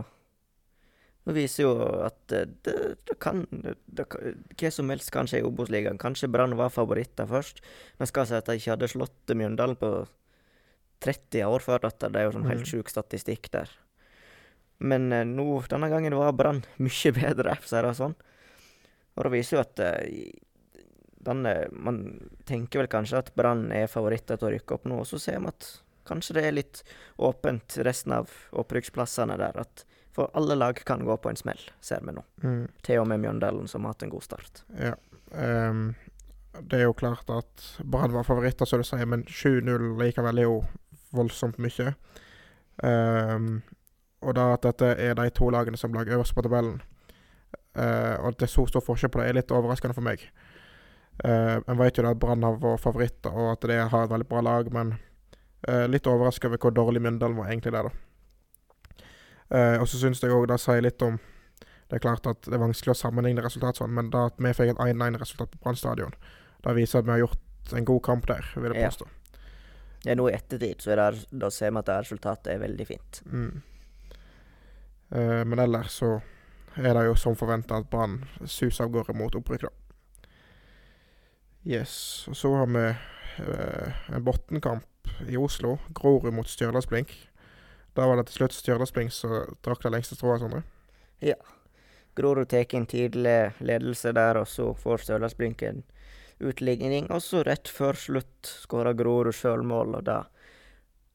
Det 1.28 1.34
viser 1.36 1.64
jo 1.66 1.72
at 2.08 2.16
det, 2.32 2.46
det, 2.64 3.18
kan 3.20 3.42
det, 3.52 4.06
Hva 4.56 4.70
som 4.72 4.88
helst 4.90 5.12
kan 5.12 5.28
skje 5.28 5.42
i 5.42 5.44
Obos-ligaen. 5.44 6.00
Kanskje 6.00 6.30
Brann 6.32 6.56
var 6.56 6.72
favoritter 6.72 7.28
først, 7.28 7.60
men 8.00 8.08
skal 8.08 8.26
si 8.30 8.38
at 8.38 8.48
de 8.48 8.56
ikke 8.56 8.72
hadde 8.72 8.88
slått 8.88 9.36
Mjøndalen 9.36 9.76
på 9.76 10.08
30 11.04 11.44
år 11.44 11.60
før 11.60 11.84
dette. 11.84 12.08
Det 12.08 12.22
er 12.22 12.30
jo 12.30 12.38
sånn 12.38 12.48
helt 12.48 12.64
Mm. 12.64 12.72
sjuk 12.72 12.90
statistikk 12.90 13.52
der. 13.52 13.70
Men 14.78 15.12
eh, 15.14 15.26
nå, 15.26 15.48
denne 15.70 15.90
gangen 15.90 16.16
var 16.18 16.36
Brann 16.38 16.64
mye 16.84 17.14
bedre, 17.16 17.56
for 17.62 17.68
å 17.68 17.72
si 17.72 17.86
det 17.88 17.96
sånn. 17.98 18.16
Og 19.18 19.26
det 19.26 19.34
viser 19.34 19.58
jo 19.58 19.64
at 19.64 19.82
eh, 19.82 20.30
denne, 21.28 21.56
Man 21.74 22.02
tenker 22.48 22.84
vel 22.84 22.92
kanskje 22.92 23.24
at 23.24 23.34
Brann 23.36 23.68
er 23.76 23.90
favoritter 23.92 24.40
til 24.40 24.50
å 24.50 24.54
rykke 24.56 24.78
opp 24.78 24.88
nå, 24.90 25.02
og 25.02 25.10
så 25.10 25.20
ser 25.22 25.42
vi 25.42 25.52
at 25.52 25.70
kanskje 26.08 26.38
det 26.38 26.44
er 26.48 26.56
litt 26.56 26.84
åpent 27.20 27.80
resten 27.84 28.14
av 28.16 28.32
opprykksplassene 28.56 29.36
der. 29.42 29.58
At 29.60 29.84
for 30.16 30.32
alle 30.38 30.56
lag 30.56 30.80
kan 30.88 31.04
gå 31.06 31.18
på 31.20 31.30
en 31.30 31.40
smell, 31.40 31.60
ser 31.84 32.06
vi 32.06 32.16
nå. 32.16 32.24
Mm. 32.44 32.64
Til 32.86 33.02
og 33.02 33.10
med 33.12 33.22
Mjøndalen, 33.26 33.68
som 33.68 33.84
har 33.86 33.94
hatt 33.94 34.06
en 34.08 34.14
god 34.14 34.24
start. 34.26 34.64
Ja. 34.80 34.96
Um, 35.36 35.92
det 36.64 36.80
er 36.80 36.88
jo 36.88 36.96
klart 36.98 37.30
at 37.30 37.66
Brann 37.84 38.16
var 38.16 38.26
favoritter, 38.26 38.66
som 38.66 38.82
du 38.82 38.88
sier, 38.88 39.06
men 39.06 39.26
7-0 39.28 39.92
likevel 40.00 40.42
er 40.42 40.48
jo 40.48 40.62
voldsomt 41.16 41.60
mye. 41.62 41.94
Ehm, 42.86 43.62
og 44.22 44.36
da 44.36 44.54
at 44.54 44.64
dette 44.66 44.94
er 44.98 45.14
de 45.16 45.30
to 45.30 45.50
lagene 45.54 45.78
som 45.78 45.94
lager 45.94 46.18
øverst 46.18 46.36
på 46.36 46.46
tabellen, 46.46 46.82
Uh, 47.78 48.18
og 48.24 48.32
at 48.32 48.40
det 48.40 48.48
er 48.48 48.50
så 48.50 48.64
stor 48.66 48.82
forskjell 48.82 49.12
på 49.14 49.20
det, 49.22 49.28
er 49.30 49.36
litt 49.38 49.52
overraskende 49.54 49.94
for 49.94 50.02
meg. 50.02 50.24
Uh, 51.22 51.60
en 51.70 51.78
vet 51.78 52.00
jo 52.00 52.06
da 52.06 52.16
at 52.16 52.20
Brann 52.22 52.42
har 52.42 52.56
vært 52.58 52.82
favoritter, 52.82 53.30
og 53.30 53.52
at 53.52 53.68
de 53.70 53.78
har 53.78 54.06
et 54.08 54.10
veldig 54.10 54.28
bra 54.32 54.42
lag, 54.42 54.72
men 54.74 54.96
uh, 55.70 55.86
litt 55.86 56.10
overraska 56.10 56.50
over 56.50 56.58
hvor 56.64 56.74
dårlig 56.74 57.04
Mjøndalen 57.06 57.38
var 57.38 57.52
egentlig 57.52 57.76
der, 57.76 57.90
da. 57.92 59.04
Uh, 59.54 59.76
og 59.84 59.86
så 59.88 60.02
syns 60.02 60.24
jeg 60.24 60.34
òg 60.34 60.48
det 60.50 60.58
sier 60.60 60.82
litt 60.82 61.06
om 61.06 61.20
det 61.88 62.00
er 62.00 62.04
klart 62.04 62.26
at 62.28 62.42
det 62.50 62.58
er 62.58 62.66
vanskelig 62.66 62.96
å 62.96 63.00
sammenligne 63.00 63.46
resultat 63.46 63.78
sånn, 63.80 63.94
men 63.96 64.10
da 64.12 64.26
at 64.32 64.42
vi 64.42 64.50
fikk 64.58 64.74
et 64.74 64.82
1-1-resultat 64.90 65.54
på 65.54 65.62
Brann 65.62 65.78
stadion, 65.80 66.18
det 66.66 66.76
viser 66.76 67.00
at 67.00 67.08
vi 67.08 67.14
har 67.14 67.24
gjort 67.28 67.78
en 67.78 67.88
god 67.88 68.04
kamp 68.10 68.28
der, 68.28 68.50
vil 68.58 68.74
jeg 68.74 68.82
Ja. 68.82 68.90
påstå. 68.90 69.08
Ja, 70.10 70.16
nå 70.18 70.28
i 70.30 70.34
ettertid 70.34 70.82
så 70.82 70.98
det, 70.98 71.26
da 71.32 71.50
ser 71.54 71.72
vi 71.72 71.78
at 71.78 71.86
det 71.86 72.02
resultatet 72.02 72.54
er 72.56 72.60
veldig 72.66 72.88
fint. 72.90 73.22
Mm. 73.30 73.62
Eh, 75.10 75.44
men 75.46 75.60
ellers 75.60 76.00
så 76.02 76.18
er 76.76 76.94
det 76.94 77.08
jo 77.08 77.16
som 77.18 77.38
forventa 77.38 77.80
at 77.80 77.90
Brann 77.90 78.20
suser 78.46 78.86
av 78.86 78.94
gårde 78.94 79.16
mot 79.18 79.36
opprykk, 79.36 79.68
da. 79.68 79.74
Yes. 81.68 82.26
Og 82.32 82.38
så 82.38 82.54
har 82.56 82.70
vi 82.72 82.86
eh, 82.88 84.04
en 84.16 84.24
bunnkamp 84.24 85.12
i 85.28 85.38
Oslo. 85.38 85.78
Grorud 85.96 86.34
mot 86.34 86.48
Stjørdalsblink. 86.48 87.12
Da 87.98 88.06
var 88.08 88.20
det 88.20 88.30
til 88.30 88.44
slutt 88.44 88.56
Stjørdalsblink 88.56 89.12
som 89.12 89.58
drakk 89.66 89.84
det 89.84 89.92
lengste 89.96 90.16
strået, 90.16 90.44
Sondre. 90.44 90.64
Grorud 92.18 92.50
tar 92.50 92.76
en 92.76 92.86
tidlig 92.90 93.54
ledelse 93.60 94.14
der, 94.16 94.40
og 94.42 94.48
så 94.48 94.72
får 94.74 95.04
Stjørdalsblink 95.04 95.62
en 95.62 95.84
utligning. 96.40 97.12
Og 97.12 97.22
så 97.22 97.44
rett 97.46 97.68
før 97.68 97.98
slutt 98.00 98.48
skårer 98.64 98.96
Grorud 98.98 99.36
sjølmål, 99.36 100.00
og 100.00 100.08
da 100.08 100.22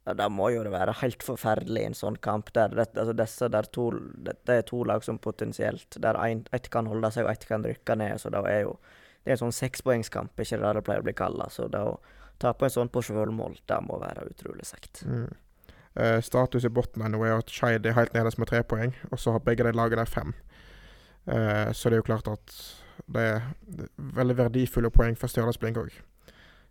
ja, 0.04 0.14
Da 0.18 0.28
må 0.28 0.50
jo 0.50 0.64
det 0.66 0.72
være 0.74 0.96
helt 1.02 1.22
forferdelig 1.22 1.82
i 1.82 1.90
en 1.90 1.98
sånn 1.98 2.16
kamp. 2.22 2.52
der 2.52 2.74
det, 2.74 2.88
altså 2.96 3.12
disse 3.12 3.48
der 3.48 3.68
to, 3.70 3.90
det, 3.92 4.38
det 4.46 4.56
er 4.56 4.66
to 4.66 4.82
lag 4.84 5.04
som 5.04 5.18
potensielt 5.18 5.96
Der 6.02 6.18
ett 6.52 6.70
kan 6.70 6.86
holde 6.86 7.10
seg, 7.10 7.26
og 7.26 7.30
ett 7.30 7.46
kan 7.46 7.64
rykke 7.64 7.96
ned. 7.96 8.20
Så 8.20 8.30
det 8.30 8.42
er 8.50 8.60
jo 8.66 8.78
det 9.22 9.30
er 9.30 9.36
en 9.36 9.44
sånn 9.44 9.54
sekspoengskamp, 9.54 10.34
ikke 10.40 10.58
det 10.58 10.74
det 10.74 10.82
pleier 10.82 11.02
å 11.02 11.06
bli 11.06 11.14
kalla. 11.14 11.46
Så 11.50 11.68
det 11.70 11.78
å 11.78 11.98
tape 12.42 12.66
en 12.66 12.74
sånn 12.74 12.90
på 12.90 13.04
sjølmål, 13.06 13.60
det 13.70 13.78
må 13.86 14.00
være 14.02 14.26
utrolig 14.26 14.66
kjekt. 14.66 15.04
Mm. 15.06 15.28
Uh, 15.92 16.18
status 16.24 16.64
i 16.64 16.72
bunnen 16.72 17.12
nå 17.12 17.20
er 17.22 17.36
at 17.36 17.52
Skeid 17.52 17.86
er 17.86 17.94
helt 17.94 18.14
nederst 18.16 18.40
med 18.40 18.48
tre 18.50 18.64
poeng, 18.66 18.96
og 19.12 19.20
så 19.20 19.36
har 19.36 19.44
begge 19.44 19.66
de 19.68 19.74
lagene 19.76 20.06
fem. 20.08 20.32
Uh, 21.28 21.70
så 21.70 21.86
det 21.86 22.00
er 22.00 22.02
jo 22.02 22.08
klart 22.08 22.30
at 22.32 22.56
det 23.12 23.22
er 23.22 23.44
veldig 24.18 24.38
verdifulle 24.38 24.90
poeng 24.90 25.14
for 25.18 25.30
Stjørdalsblink 25.30 25.78
òg. 25.78 25.94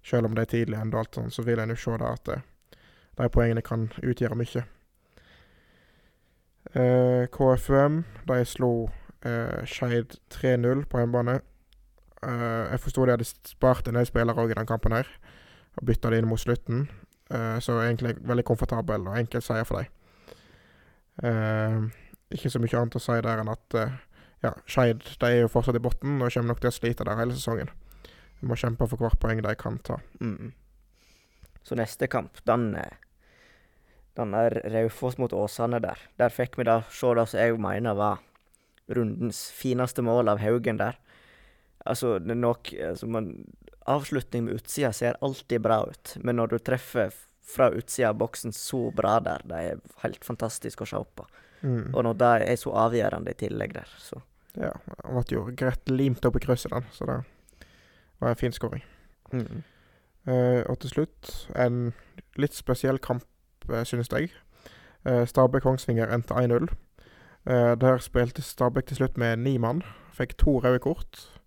Selv 0.04 0.28
om 0.28 0.36
det 0.36 0.48
er 0.48 0.52
tidlig 0.58 0.80
ennå, 0.80 1.04
så 1.30 1.46
vil 1.46 1.62
en 1.62 1.72
jo 1.72 1.78
se 1.78 1.98
det 2.02 2.08
at 2.10 2.30
eh, 2.34 2.46
de 3.18 3.30
poengene 3.30 3.64
kan 3.66 3.90
utgjøre 4.04 4.38
mye. 4.40 4.64
Eh, 6.72 7.28
KFUM 7.34 8.04
de 8.30 8.44
slo 8.46 8.72
eh, 9.26 9.64
Skeid 9.68 10.18
3-0 10.34 10.86
på 10.90 11.02
hjemmebane. 11.02 11.40
Eh, 12.22 12.64
jeg 12.72 12.84
forsto 12.84 13.06
de 13.06 13.16
hadde 13.16 13.28
spart 13.28 13.90
en 13.90 13.98
del 14.00 14.08
spillere 14.08 14.44
òg 14.44 14.54
i 14.54 14.60
den 14.60 14.70
kampen 14.70 14.96
her, 14.96 15.10
og 15.78 15.88
bytta 15.90 16.12
det 16.12 16.22
inn 16.22 16.30
mot 16.30 16.40
slutten. 16.40 16.86
Eh, 17.32 17.58
så 17.60 17.80
egentlig 17.82 18.16
veldig 18.28 18.46
komfortabel 18.48 19.08
og 19.08 19.20
enkel 19.20 19.44
seier 19.44 19.68
for 19.68 19.82
dem. 19.82 19.92
Eh, 21.28 21.82
ikke 22.32 22.50
så 22.50 22.62
mye 22.64 22.80
annet 22.80 22.98
å 22.98 23.04
si 23.04 23.20
der 23.26 23.42
enn 23.44 23.52
at 23.52 23.78
eh, 23.78 24.00
ja, 24.46 24.54
Skeid 24.66 25.04
er 25.28 25.42
jo 25.42 25.52
fortsatt 25.52 25.78
i 25.78 25.84
bunnen 25.84 26.24
og 26.24 26.32
kommer 26.34 26.54
nok 26.54 26.62
til 26.64 26.72
å 26.72 26.76
slite 26.76 27.06
der 27.08 27.20
hele 27.20 27.36
sesongen. 27.36 27.70
De 28.40 28.48
må 28.50 28.58
kjempe 28.58 28.88
for 28.90 29.02
hvert 29.02 29.20
poeng 29.22 29.44
de 29.44 29.56
kan 29.60 29.78
ta. 29.86 30.00
Mm. 30.22 30.54
Så 31.64 31.78
neste 31.78 32.10
kamp, 32.10 32.42
den 32.46 32.76
er 32.76 32.98
Den 34.18 34.34
er 34.36 34.52
Raufoss 34.74 35.16
mot 35.18 35.32
Åsane 35.32 35.80
der. 35.80 36.00
Der 36.20 36.30
fikk 36.30 36.58
vi 36.60 36.66
da 36.68 36.82
se 36.92 37.14
det 37.16 37.30
som 37.32 37.40
jeg 37.40 37.60
mener 37.64 37.96
var 37.96 38.20
rundens 38.92 39.46
fineste 39.56 40.04
mål 40.04 40.28
av 40.28 40.42
Haugen 40.44 40.82
der. 40.82 40.98
Altså, 41.86 42.18
det 42.20 42.36
er 42.36 42.42
nok 42.42 42.74
altså 42.76 43.08
man, 43.08 43.30
Avslutning 43.90 44.44
med 44.46 44.60
utsida 44.60 44.92
ser 44.94 45.16
alltid 45.26 45.62
bra 45.62 45.80
ut, 45.90 46.18
men 46.22 46.38
når 46.38 46.52
du 46.52 46.58
treffer 46.60 47.16
fra 47.42 47.72
utsida 47.74 48.12
av 48.12 48.20
boksen 48.20 48.54
så 48.54 48.92
bra 48.92 49.16
der, 49.24 49.42
det 49.50 49.62
er 49.62 49.80
helt 50.04 50.26
fantastisk 50.26 50.84
å 50.84 50.90
se 50.92 51.02
på. 51.16 51.26
Mm. 51.62 51.96
Og 51.96 52.04
når 52.06 52.20
det 52.20 52.30
er 52.52 52.60
så 52.62 52.76
avgjørende 52.84 53.34
i 53.34 53.40
tillegg 53.42 53.74
der, 53.80 53.96
så 53.98 54.22
Ja, 54.60 54.74
han 55.06 55.16
ble 55.16 55.38
jo 55.38 55.46
greit 55.56 55.90
limt 55.90 56.26
opp 56.28 56.36
i 56.36 56.44
krysset, 56.44 56.74
den, 56.74 56.86
så 56.92 57.08
det 57.08 57.18
var 58.20 58.34
en 58.34 58.40
fin 58.40 58.52
skåring. 58.52 58.84
mm. 59.32 59.64
Eh, 60.28 60.62
og 60.70 60.80
til 60.80 60.90
slutt 60.90 61.32
en 61.56 61.94
litt 62.38 62.54
spesiell 62.54 63.00
kamp, 63.02 63.26
uh, 63.70 63.84
synes 63.84 64.12
jeg. 64.14 64.30
Eh, 65.06 65.26
Stabæk-Kongsvinger 65.28 66.14
endte 66.14 66.34
1-0. 66.38 66.70
Eh, 67.46 67.76
der 67.82 67.98
spilte 67.98 68.42
Stabæk 68.42 68.86
til 68.86 68.96
slutt 68.96 69.18
med 69.18 69.36
ni 69.38 69.58
mann. 69.58 69.82
Fikk 70.14 70.38
to 70.38 70.60
røde 70.60 70.80
kort. 70.80 71.42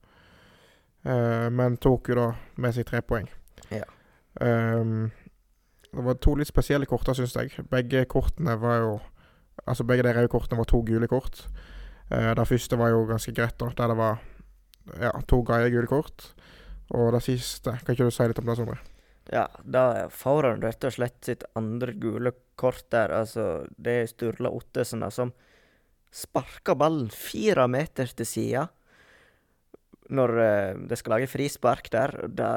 Eh, 1.05 1.53
men 1.53 1.77
tok 1.77 2.09
jo 2.09 2.15
da 2.15 2.31
med 2.57 2.75
seg 2.75 2.87
tre 2.87 3.03
poeng. 3.03 3.29
Ja. 3.71 3.85
Um, 4.41 5.13
det 5.95 6.05
var 6.05 6.17
to 6.19 6.35
litt 6.35 6.51
spesielle 6.51 6.87
kort, 6.91 7.07
syns 7.15 7.37
jeg. 7.37 7.53
Begge 7.71 8.05
kortene 8.05 8.61
var 8.61 8.79
jo 8.83 9.01
Altså 9.71 9.85
begge 9.85 10.03
de 10.03 10.11
røde 10.11 10.29
kortene 10.29 10.59
var 10.59 10.67
to 10.67 10.81
gule 10.83 11.07
kort. 11.07 11.49
Eh, 12.11 12.35
det 12.35 12.49
første 12.49 12.79
var 12.79 12.89
jo 12.89 13.05
ganske 13.07 13.33
greit, 13.33 13.55
da, 13.61 13.69
der 13.79 13.87
det 13.87 13.97
var 13.97 14.19
ja, 15.01 15.11
to 15.29 15.43
greie 15.47 15.71
gule 15.71 15.87
kort. 15.87 16.35
Og 16.95 17.11
det 17.15 17.25
siste 17.27 17.75
Kan 17.83 17.97
ikke 17.97 18.07
du 18.07 18.15
si 18.15 18.27
litt 18.29 18.41
om 18.41 18.51
det, 18.51 18.59
Sondre? 18.59 18.79
Ja, 19.33 19.49
da 19.65 20.07
får 20.13 20.51
han 20.51 20.63
rett 20.63 20.85
og 20.85 20.93
slett 20.95 21.25
sitt 21.25 21.47
andre 21.57 21.95
gule 21.97 22.35
kort 22.61 22.85
der. 22.93 23.15
Altså, 23.23 23.65
det 23.81 23.95
er 24.03 24.11
Sturla 24.11 24.53
Ottesen 24.53 25.01
da, 25.01 25.09
som 25.15 25.33
sparker 26.15 26.77
ballen 26.79 27.09
fire 27.11 27.65
meter 27.71 28.13
til 28.15 28.29
sida 28.29 28.67
når 30.15 30.35
eh, 30.43 30.83
det 30.91 30.99
skal 31.01 31.17
lage 31.17 31.31
frispark 31.33 31.89
der. 31.95 32.13
Da, 32.29 32.51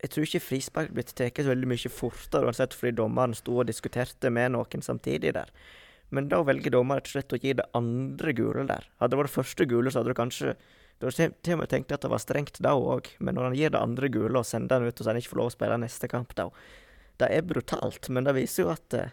jeg 0.00 0.12
tror 0.12 0.28
ikke 0.28 0.44
frispark 0.44 0.94
blir 0.94 1.06
tatt 1.08 1.42
så 1.42 1.50
veldig 1.50 1.70
mye 1.72 1.90
fortere, 1.92 2.46
uansett 2.46 2.76
fordi 2.76 2.94
dommeren 3.00 3.34
sto 3.36 3.58
og 3.58 3.68
diskuterte 3.68 4.30
med 4.30 4.54
noen 4.54 4.86
samtidig 4.86 5.34
der. 5.34 5.50
Men 6.14 6.30
da 6.30 6.42
velger 6.46 6.76
dommeren 6.76 7.02
rett 7.02 7.10
og 7.10 7.16
slett 7.16 7.34
å 7.34 7.42
gi 7.42 7.56
det 7.58 7.66
andre 7.74 8.36
gule 8.38 8.66
der. 8.70 8.86
Hadde 9.00 9.16
det 9.16 9.22
vært 9.24 9.34
første 9.34 9.66
gule, 9.66 9.90
så 9.90 10.00
hadde 10.00 10.14
du 10.14 10.20
kanskje 10.22 10.54
hadde 11.02 11.34
til- 11.42 11.54
og 11.54 11.58
med 11.60 11.68
tenkt 11.68 11.92
at 11.92 12.00
det 12.00 12.10
var 12.10 12.18
strengt 12.22 12.60
da 12.62 12.72
òg, 12.74 13.10
men 13.20 13.34
når 13.34 13.42
han 13.50 13.54
gir 13.54 13.70
det 13.70 13.80
andre 13.82 14.08
gule 14.08 14.38
og 14.38 14.46
sender 14.46 14.78
han 14.80 14.86
ut 14.88 14.94
og 15.00 15.04
sier 15.04 15.12
han 15.12 15.20
ikke 15.20 15.32
får 15.34 15.40
lov 15.42 15.46
å 15.50 15.56
spille 15.56 15.78
neste 15.78 16.08
kamp 16.08 16.34
da, 16.34 16.48
det 17.18 17.28
er 17.30 17.42
brutalt. 17.42 18.08
Men 18.10 18.24
det 18.24 18.34
viser 18.34 18.64
jo 18.64 18.70
at 18.70 18.94
eh, 18.94 19.10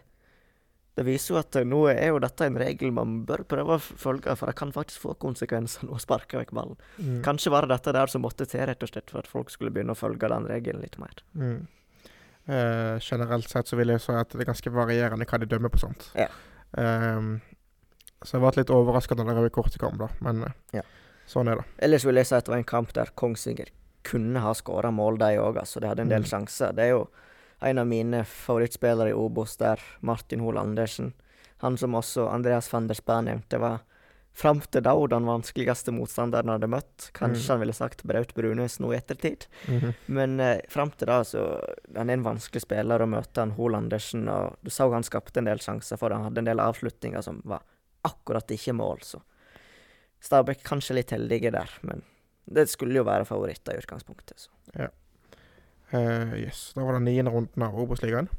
det 0.94 1.04
viser 1.06 1.34
jo 1.34 1.38
at 1.40 1.56
eh, 1.56 1.64
nå 1.64 1.82
er 1.88 2.08
jo 2.12 2.18
dette 2.20 2.44
en 2.46 2.58
regel 2.60 2.92
man 2.92 3.24
bør 3.26 3.44
prøve 3.48 3.76
å 3.76 3.80
følge, 3.80 4.34
for 4.36 4.46
det 4.46 4.56
kan 4.56 4.72
faktisk 4.72 5.00
få 5.00 5.14
konsekvenser 5.18 5.86
nå 5.88 5.96
å 5.96 6.00
sparke 6.02 6.36
vekk 6.40 6.50
ballen. 6.52 6.76
Mm. 6.98 7.22
Kanskje 7.24 7.50
var 7.54 7.64
det 7.66 7.74
dette 7.76 7.94
der 7.96 8.06
som 8.12 8.22
måtte 8.22 8.44
til, 8.46 8.60
rett 8.68 8.82
og 8.82 8.90
slett, 8.92 9.10
for 9.10 9.22
at 9.24 9.30
folk 9.30 9.50
skulle 9.50 9.72
begynne 9.72 9.94
å 9.96 9.98
følge 9.98 10.28
den 10.28 10.48
regelen 10.50 10.82
litt 10.84 10.98
mer. 11.00 11.22
Mm. 11.34 11.66
Eh, 12.44 12.98
generelt 13.00 13.48
sett 13.48 13.70
så 13.70 13.76
vil 13.78 13.92
jeg 13.94 14.02
si 14.02 14.12
at 14.12 14.34
det 14.34 14.42
er 14.42 14.50
ganske 14.50 14.72
varierende 14.74 15.26
hva 15.30 15.38
de 15.38 15.46
dømmer 15.46 15.70
på 15.72 15.78
sånt. 15.80 16.08
Ja. 16.18 16.26
Ehm, 16.76 17.36
så 18.22 18.36
jeg 18.36 18.42
ble 18.42 18.52
litt 18.60 18.72
overraska 18.74 19.14
da 19.18 19.24
det 19.28 19.36
røde 19.38 19.52
kortet 19.54 19.78
kom, 19.82 19.96
da. 20.00 20.10
Men 20.24 20.44
eh, 20.48 20.58
Ja. 20.80 20.82
Sånn 21.32 21.48
er 21.52 21.56
det. 21.62 21.64
Ellers 21.88 22.04
vil 22.04 22.20
jeg 22.20 22.26
si 22.28 22.34
at 22.36 22.44
det 22.46 22.52
var 22.52 22.60
en 22.60 22.68
kamp 22.72 22.92
der 22.96 23.10
Kongsvinger 23.16 23.70
kunne 24.04 24.40
ha 24.42 24.52
skåra 24.58 24.90
mål, 24.92 25.18
de 25.22 25.36
òg. 25.40 25.56
Altså. 25.62 25.80
De 25.80 25.86
hadde 25.88 26.02
en 26.04 26.08
del 26.12 26.22
Mm. 26.24 26.28
sjanser. 26.28 26.74
Det 26.74 26.84
er 26.84 26.90
jo 26.90 27.08
en 27.62 27.78
av 27.78 27.86
mine 27.86 28.24
favorittspillere 28.24 29.10
i 29.10 29.14
Obos 29.14 29.56
der, 29.56 29.78
Martin 30.02 30.40
Hoel 30.40 30.58
Andersen. 30.58 31.12
Han 31.62 31.76
som 31.78 31.92
også 31.94 32.28
Andreas 32.28 32.68
van 32.72 32.88
der 32.88 32.94
Spa 32.98 33.20
nevnte, 33.22 33.60
var 33.60 33.80
fram 34.34 34.60
til 34.60 34.80
da 34.82 34.94
den 35.06 35.24
vanskeligste 35.28 35.92
motstanderen 35.92 36.48
han 36.48 36.58
hadde 36.60 36.70
møtt. 36.72 37.10
Kanskje 37.12 37.44
Mm. 37.44 37.48
han 37.50 37.60
ville 37.60 37.72
sagt 37.74 38.02
Braut 38.02 38.34
Brunes 38.34 38.78
nå 38.80 38.92
i 38.92 38.96
ettertid. 38.96 39.46
Mhm. 39.68 39.94
Men 40.08 40.40
eh, 40.40 40.60
fram 40.68 40.90
til 40.90 41.06
da, 41.06 41.20
så 41.22 41.60
Han 41.94 42.08
er 42.10 42.14
en 42.14 42.24
vanskelig 42.24 42.62
spiller 42.62 42.98
å 42.98 43.06
møte, 43.08 43.36
han 43.36 43.50
Hoel 43.52 43.74
Andersen. 43.76 44.26
Og 44.28 44.56
du 44.64 44.70
så 44.70 44.90
han 44.92 45.02
skapte 45.02 45.36
en 45.38 45.44
del 45.44 45.58
sjanser 45.58 45.96
for 45.98 46.08
det. 46.08 46.16
Han 46.16 46.24
hadde 46.24 46.38
en 46.38 46.44
del 46.46 46.58
avslutninger 46.58 47.22
som 47.22 47.42
var 47.44 47.60
akkurat 48.04 48.48
ikke 48.48 48.74
mål, 48.74 48.98
så 49.02 49.20
Stabæk 50.22 50.62
kanskje 50.66 50.96
litt 51.00 51.10
heldige 51.14 51.50
der, 51.54 51.70
men 51.82 52.04
det 52.46 52.68
skulle 52.70 52.98
jo 53.00 53.06
være 53.06 53.26
favoritter 53.26 53.74
i 53.74 53.82
utgangspunktet. 53.82 54.46
Så. 54.46 54.50
Eh, 55.92 56.34
yes. 56.46 56.72
Da 56.76 56.84
var 56.86 56.96
det 56.96 57.02
niende 57.04 57.30
runden 57.30 57.62
av 57.66 57.76
Obos-ligaen. 57.78 58.30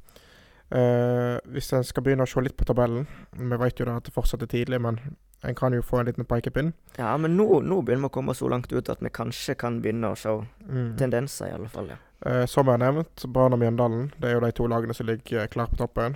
Uh, 0.74 1.38
hvis 1.54 1.68
en 1.76 1.84
skal 1.86 2.02
begynne 2.02 2.26
å 2.26 2.30
se 2.30 2.42
litt 2.42 2.56
på 2.58 2.66
tabellen 2.66 3.04
Vi 3.36 3.58
vet 3.62 3.78
jo 3.78 3.86
da 3.86 4.00
at 4.00 4.08
det 4.08 4.14
fortsatt 4.16 4.42
er 4.42 4.50
tidlig, 4.50 4.80
men 4.82 4.96
en 5.44 5.58
kan 5.60 5.76
jo 5.76 5.84
få 5.86 6.00
en 6.00 6.08
liten 6.08 6.26
pekepinn. 6.26 6.72
Ja, 6.98 7.12
men 7.20 7.36
nå, 7.38 7.60
nå 7.62 7.82
begynner 7.84 8.08
vi 8.08 8.10
å 8.10 8.14
komme 8.16 8.34
så 8.34 8.48
langt 8.50 8.72
ut 8.72 8.90
at 8.90 9.04
vi 9.04 9.12
kanskje 9.14 9.58
kan 9.60 9.82
begynne 9.84 10.14
å 10.14 10.18
se 10.18 10.32
Mm. 10.64 10.96
tendenser, 10.98 11.52
i 11.52 11.54
alle 11.54 11.70
fall. 11.70 11.92
ja. 11.92 12.00
Uh, 12.26 12.46
som 12.48 12.66
jeg 12.66 12.80
har 12.80 12.94
nevnt, 12.94 13.26
Brann 13.34 13.54
og 13.54 13.60
Mjøndalen 13.60 14.14
det 14.18 14.30
er 14.30 14.34
jo 14.34 14.46
de 14.46 14.52
to 14.52 14.68
lagene 14.72 14.96
som 14.96 15.06
ligger 15.06 15.48
klart 15.48 15.76
på 15.76 15.82
toppen. 15.84 16.16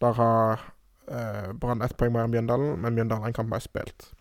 Der 0.00 0.12
har 0.12 0.60
uh, 1.10 1.52
Brann 1.52 1.82
ett 1.82 1.96
poeng 1.96 2.12
mer 2.12 2.28
enn 2.28 2.34
Mjøndalen, 2.36 2.78
men 2.78 2.94
Mjøndalen 2.94 3.22
kan 3.24 3.32
en 3.32 3.38
kamp 3.40 3.50
mer 3.50 3.64
spilt. 3.64 4.12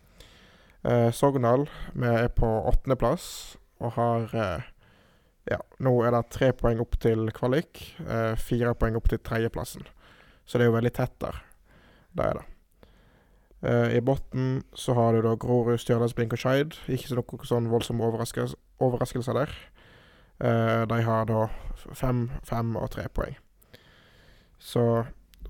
Eh, 0.83 1.09
Sogndal 1.11 1.65
vi 1.91 2.07
er 2.07 2.29
på 2.31 2.47
åttendeplass 2.47 3.57
og 3.83 3.97
har 3.97 4.35
eh, 4.35 4.67
Ja, 5.49 5.57
nå 5.81 5.91
er 6.05 6.13
det 6.13 6.29
tre 6.29 6.51
poeng 6.53 6.79
opp 6.83 6.99
til 7.01 7.31
kvalik. 7.33 7.81
Eh, 8.05 8.35
fire 8.37 8.75
poeng 8.77 8.99
opp 8.99 9.09
til 9.09 9.17
tredjeplassen. 9.23 9.87
Så 10.45 10.59
det 10.59 10.67
er 10.67 10.69
jo 10.69 10.75
veldig 10.75 10.91
tett 10.93 11.15
der. 11.23 11.39
Det 12.13 12.25
er 12.27 12.37
det. 12.37 12.45
Eh, 13.61 13.97
I 13.97 14.01
bunnen 14.05 14.63
så 14.77 14.93
har 14.93 15.13
du 15.13 15.23
da 15.25 15.33
Grorud, 15.35 15.79
Stjørdals, 15.81 16.13
Blink 16.13 16.35
og 16.37 16.39
Skeid. 16.43 16.77
Ikke 16.87 17.09
så 17.09 17.17
noe 17.17 17.49
sånn 17.49 17.71
voldsom 17.71 18.03
overraskelse, 18.05 18.59
overraskelser 18.79 19.39
der. 19.41 19.55
Eh, 20.39 20.85
de 20.87 21.01
har 21.03 21.25
da 21.27 21.47
fem, 21.97 22.27
fem 22.47 22.75
og 22.79 22.91
tre 22.93 23.07
poeng. 23.09 23.35
Så 24.59 24.85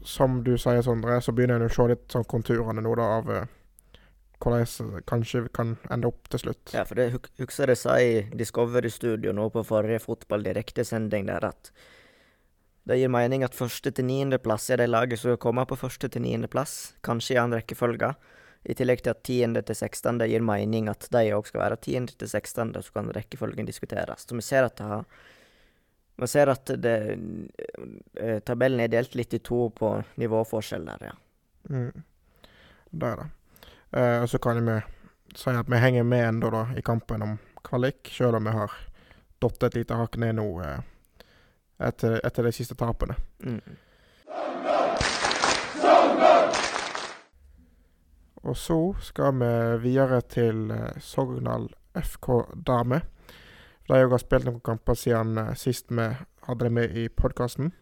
som 0.05 0.43
du 0.43 0.55
sier, 0.57 0.81
Sondre, 0.81 1.19
så 1.21 1.33
begynner 1.35 1.59
en 1.59 1.67
å 1.67 1.73
se 1.73 1.85
litt 1.91 2.07
sånn 2.13 2.27
konturene 2.29 2.81
nå 2.81 2.95
da 2.97 3.09
av 3.19 3.31
eh, 3.35 3.55
hvordan 4.39 4.95
det 4.95 5.05
kanskje 5.09 5.45
kan 5.53 5.75
ende 5.91 6.07
opp 6.07 6.29
til 6.31 6.39
slutt. 6.45 6.73
Ja, 6.73 6.85
for 6.87 6.99
det 6.99 7.11
husker 7.13 7.71
jeg 7.73 7.79
sa 7.79 7.99
i 7.99 8.25
Discovery-studio 8.39 9.33
nå 9.35 9.49
på 9.53 9.65
forrige 9.67 10.01
fotball-direktesending 10.05 11.27
der 11.27 11.49
at 11.51 11.71
det 12.89 12.97
gir 12.97 13.11
mening 13.11 13.43
at 13.45 13.53
første 13.53 13.91
til 13.93 14.07
niendeplass 14.07 14.69
er 14.71 14.81
de 14.81 14.87
laget 14.89 15.19
som 15.21 15.35
kommer 15.37 15.67
på 15.69 15.77
første 15.77 16.09
til 16.09 16.23
niendeplass, 16.23 16.95
kanskje 17.05 17.35
i 17.35 17.41
annen 17.41 17.59
rekkefølge. 17.59 18.13
I 18.65 18.75
tillegg 18.75 19.03
til 19.03 19.13
at 19.13 19.21
tiende 19.23 19.61
til 19.63 19.77
sekstende 19.77 20.27
gir 20.27 20.43
mening 20.43 20.89
at 20.91 21.05
de 21.13 21.21
òg 21.35 21.47
skal 21.47 21.61
være 21.61 21.79
tiende 21.85 22.15
til 22.17 22.31
sekstende, 22.31 22.81
så 22.83 22.95
kan 22.95 23.11
rekkefølgen 23.15 23.67
diskuteres. 23.69 24.25
Så 24.25 24.35
vi 24.35 24.43
ser 24.45 24.67
at 24.67 24.79
det 24.79 24.87
har 24.87 25.05
Vi 26.19 26.27
ser 26.27 26.49
at 26.51 26.65
det, 26.83 27.17
eh, 28.19 28.39
tabellen 28.43 28.81
er 28.83 28.89
delt 28.91 29.13
litt 29.15 29.33
i 29.33 29.39
to 29.39 29.69
på 29.69 30.03
nivåforskjell 30.19 30.83
der, 30.83 31.05
ja. 31.05 31.13
Mm. 31.69 32.03
Det 32.91 33.07
er 33.07 33.15
det. 33.15 33.27
Eh, 33.91 34.21
og 34.21 34.29
så 34.29 34.39
kan 34.41 34.61
vi 34.65 34.77
si 35.35 35.49
at 35.49 35.69
vi 35.69 35.81
henger 35.81 36.03
med 36.03 36.27
ennå 36.27 36.51
da 36.53 36.63
i 36.77 36.81
kampen 36.85 37.21
om 37.25 37.37
kvalik, 37.63 38.09
selv 38.11 38.39
om 38.39 38.47
vi 38.49 38.55
har 38.55 38.71
datt 39.39 39.63
et 39.63 39.77
lite 39.79 39.97
hakk 39.97 40.17
ned 40.21 40.37
nå 40.39 40.47
eh, 40.65 40.79
etter, 41.89 42.19
etter 42.25 42.49
de 42.49 42.53
siste 42.55 42.75
tapene. 42.75 43.15
Mm. 43.43 43.61
Og 48.39 48.57
så 48.57 48.79
skal 49.03 49.35
vi 49.35 49.51
videre 49.83 50.21
til 50.21 50.69
Sognal 50.99 51.01
Sogndal 51.03 51.69
FK 51.93 52.27
Dame. 52.53 53.01
De 53.89 53.97
har 53.97 54.21
spilt 54.21 54.45
noen 54.45 54.61
kamper 54.63 54.97
siden 54.97 55.37
eh, 55.41 55.55
sist 55.57 55.89
vi 55.89 56.05
hadde 56.45 56.65
dem 56.65 56.77
med 56.77 56.97
i 56.97 57.07
podkasten. 57.09 57.73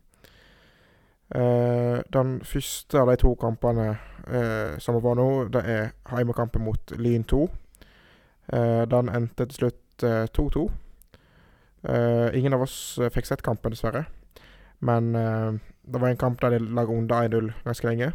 Eh, 1.35 1.99
den 2.13 2.37
første 2.47 3.01
av 3.01 3.09
de 3.11 3.17
to 3.19 3.33
kampene 3.39 3.87
eh, 4.31 4.77
som 4.79 4.99
var 5.03 5.17
nå, 5.19 5.29
det 5.51 5.63
er 5.67 5.89
heimekampen 6.13 6.63
mot 6.63 6.93
Lyn 6.95 7.25
2. 7.27 7.41
Eh, 8.53 8.83
den 8.87 9.11
endte 9.11 9.47
til 9.49 9.61
slutt 9.61 10.07
eh, 10.07 10.23
2-2. 10.31 10.67
Eh, 11.87 12.37
ingen 12.39 12.55
av 12.55 12.63
oss 12.63 12.77
fikk 13.13 13.27
sett 13.27 13.43
kampen, 13.43 13.75
dessverre. 13.75 14.05
Men 14.79 15.09
det 15.09 15.97
var 15.97 16.11
en 16.11 16.19
kamp 16.21 16.41
der 16.41 16.53
de 16.53 16.59
lagde 16.61 16.93
under 16.93 17.25
1-0 17.25 17.47
ganske 17.65 17.87
lenge. 17.87 18.11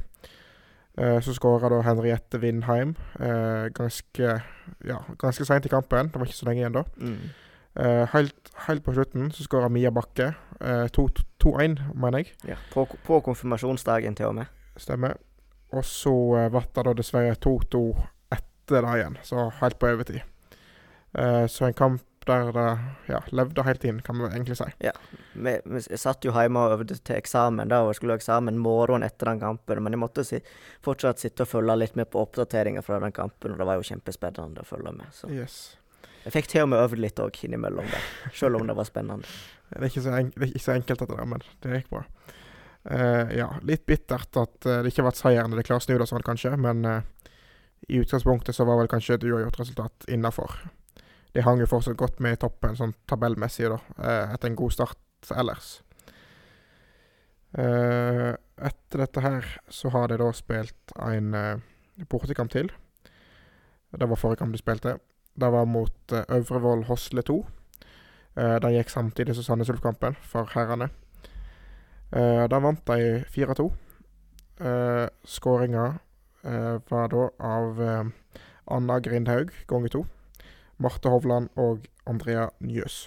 Så 0.94 1.34
skåra 1.34 1.66
da 1.72 1.80
Henriette 1.82 2.38
Vindheim 2.38 2.92
eh, 3.18 3.66
ganske 3.74 4.28
ja, 4.86 4.98
ganske 5.18 5.46
seint 5.48 5.66
i 5.66 5.72
kampen. 5.72 6.12
Det 6.12 6.20
var 6.20 6.30
ikke 6.30 6.38
så 6.38 6.46
lenge 6.46 6.62
igjen 6.62 6.76
da. 6.76 6.84
Mm. 7.00 7.32
Eh, 7.74 8.04
helt, 8.12 8.52
helt 8.68 8.84
på 8.84 8.92
slutten 8.92 9.30
så 9.32 9.42
skåra 9.42 9.68
Mia 9.72 9.90
Bakke. 9.90 10.34
Eh, 10.60 10.86
2-1, 11.42 11.78
mener 11.94 12.22
jeg. 12.22 12.32
Ja, 12.52 12.58
på, 12.72 12.86
på 13.06 13.20
konfirmasjonsdagen 13.26 14.16
til 14.18 14.30
og 14.30 14.38
med. 14.40 14.62
Stemmer. 14.80 15.18
Og 15.72 15.84
så 15.88 16.12
uh, 16.12 16.48
ble 16.52 16.64
det 16.68 16.86
da 16.88 16.94
dessverre 16.96 17.36
2-2 17.40 17.82
etter 18.36 18.86
det 18.86 18.96
igjen, 19.00 19.18
så 19.26 19.48
helt 19.60 19.78
på 19.80 19.90
overtid. 19.92 20.22
Uh, 21.18 21.44
så 21.50 21.68
en 21.68 21.76
kamp 21.76 22.02
der 22.26 22.52
det 22.52 22.78
ja, 23.08 23.20
levde 23.30 23.62
helt 23.66 23.84
inn, 23.84 24.00
kan 24.02 24.16
man 24.16 24.32
egentlig 24.32 24.56
si. 24.56 24.68
Vi, 25.32 25.54
vi 25.64 25.98
satt 25.98 26.24
jo 26.24 26.34
hjemme 26.34 26.60
og 26.60 26.76
øvde 26.76 26.96
til 26.98 27.16
eksamen 27.18 27.70
da, 27.70 27.82
og 27.86 27.96
skulle 27.98 28.16
ha 28.16 28.20
eksamen 28.20 28.60
morgenen 28.62 29.06
etter 29.06 29.32
den 29.32 29.42
kampen, 29.42 29.82
men 29.82 29.96
jeg 29.96 30.02
måtte 30.02 30.24
si, 30.26 30.38
fortsatt 30.84 31.22
sitte 31.22 31.46
og 31.46 31.50
følge 31.50 31.78
litt 31.80 31.96
med 31.98 32.10
på 32.12 32.22
oppdateringer 32.22 32.84
fra 32.86 33.00
den 33.02 33.14
kampen, 33.16 33.54
og 33.54 33.62
det 33.62 33.68
var 33.68 33.80
jo 33.80 33.88
kjempespennende 33.90 34.62
å 34.62 34.68
følge 34.68 34.94
med. 35.00 35.10
Så 35.16 35.30
Yes. 35.32 35.76
jeg 36.24 36.36
fikk 36.36 36.52
til 36.52 36.66
og 36.66 36.72
med 36.74 36.84
øvd 36.84 37.02
litt 37.02 37.18
òg 37.18 37.42
innimellom 37.44 37.90
der, 37.90 38.08
selv 38.34 38.60
om 38.60 38.66
det 38.66 38.78
var 38.78 38.86
spennende. 38.86 39.26
Det 39.72 39.80
er 39.80 39.88
ikke 39.88 40.04
så, 40.04 40.14
enk 40.18 40.34
det 40.36 40.50
ikke 40.50 40.64
så 40.66 40.74
enkelt, 40.76 41.00
dette 41.02 41.16
der, 41.16 41.28
men 41.28 41.44
det 41.64 41.78
gikk 41.78 41.92
bra. 41.92 42.02
Uh, 42.82 43.30
ja, 43.30 43.46
litt 43.62 43.84
bittert 43.86 44.36
at 44.40 44.66
uh, 44.66 44.80
det 44.82 44.90
ikke 44.90 45.04
ble 45.06 45.14
seier 45.14 45.46
når 45.46 45.60
de 45.60 45.64
klarer 45.68 45.84
å 45.84 45.84
snu 45.84 45.94
det 46.00 46.08
sånn, 46.10 46.24
kanskje, 46.26 46.50
men 46.58 46.82
uh, 46.82 46.98
i 47.86 48.00
utgangspunktet 48.02 48.56
så 48.56 48.66
var 48.66 48.80
vel 48.80 48.90
kanskje 48.90 49.20
et 49.20 49.26
uavgjort 49.28 49.60
resultat 49.62 50.08
innafor. 50.10 50.56
De 51.32 51.44
hang 51.46 51.62
jo 51.62 51.70
fortsatt 51.70 51.96
godt 51.98 52.18
med 52.22 52.36
i 52.36 52.40
toppen 52.42 52.76
sånn 52.78 52.92
tabellmessig, 53.08 53.70
da, 53.72 53.78
etter 54.34 54.50
en 54.50 54.58
god 54.58 54.74
start 54.74 55.32
ellers. 55.32 55.70
Etter 57.56 59.00
dette 59.00 59.22
her 59.24 59.48
så 59.72 59.90
har 59.94 60.12
de 60.12 60.18
da 60.20 60.28
spilt 60.36 60.92
en 61.00 61.32
bortekamp 62.12 62.52
til. 62.52 62.68
Det 63.96 64.08
var 64.10 64.20
forrige 64.20 64.42
kamp 64.42 64.54
de 64.54 64.60
spilte. 64.60 64.94
Det 65.32 65.50
var 65.56 65.64
mot 65.72 66.14
Øvrevoll 66.20 66.84
Hosle 66.90 67.24
2. 67.24 67.38
Eh, 68.36 68.56
den 68.62 68.74
gikk 68.76 68.90
samtidig 68.90 69.36
som 69.36 69.44
Sandnes 69.46 69.70
Ulf-kampen 69.72 70.16
for 70.22 70.48
herrene. 70.54 70.90
Uh, 72.12 72.44
da 72.44 72.58
vant 72.60 72.82
de 72.90 73.22
4-2. 73.32 73.70
Uh, 74.60 75.06
Skåringa 75.24 75.86
uh, 76.44 76.76
var 76.90 77.08
da 77.08 77.22
av 77.40 77.80
eh, 77.80 78.10
Anna 78.68 78.98
Grindhaug 79.00 79.54
ganger 79.66 79.88
to. 79.94 80.02
Marte 80.76 81.08
Hovland 81.08 81.48
og 81.56 81.86
Andrea 82.06 82.50
Njøs. 82.60 83.06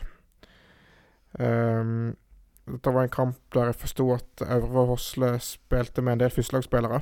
Dette 2.65 2.91
var 2.95 3.03
en 3.03 3.11
kamp 3.13 3.37
der 3.53 3.69
jeg 3.69 3.77
forsto 3.77 4.05
at 4.15 4.41
Øvre 4.41 4.85
Hosle 4.89 5.33
spilte 5.43 6.01
med 6.01 6.15
en 6.15 6.23
del 6.23 6.33
førstelagsspillere. 6.33 7.01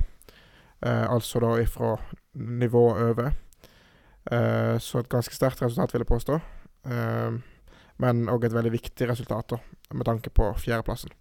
Eh, 0.84 1.12
altså 1.12 1.40
da 1.40 1.54
ifra 1.62 1.96
nivået 2.34 3.02
over. 3.02 3.30
Eh, 4.32 4.80
så 4.80 4.98
et 4.98 5.08
ganske 5.08 5.34
sterkt 5.34 5.62
resultat, 5.62 5.94
vil 5.94 6.00
jeg 6.00 6.06
påstå. 6.06 6.34
Eh, 6.86 7.32
men 8.02 8.28
òg 8.32 8.46
et 8.46 8.54
veldig 8.54 8.72
viktig 8.74 9.08
resultat, 9.10 9.54
da, 9.54 9.60
med 9.94 10.08
tanke 10.08 10.32
på 10.34 10.50
fjerdeplassen. 10.58 11.12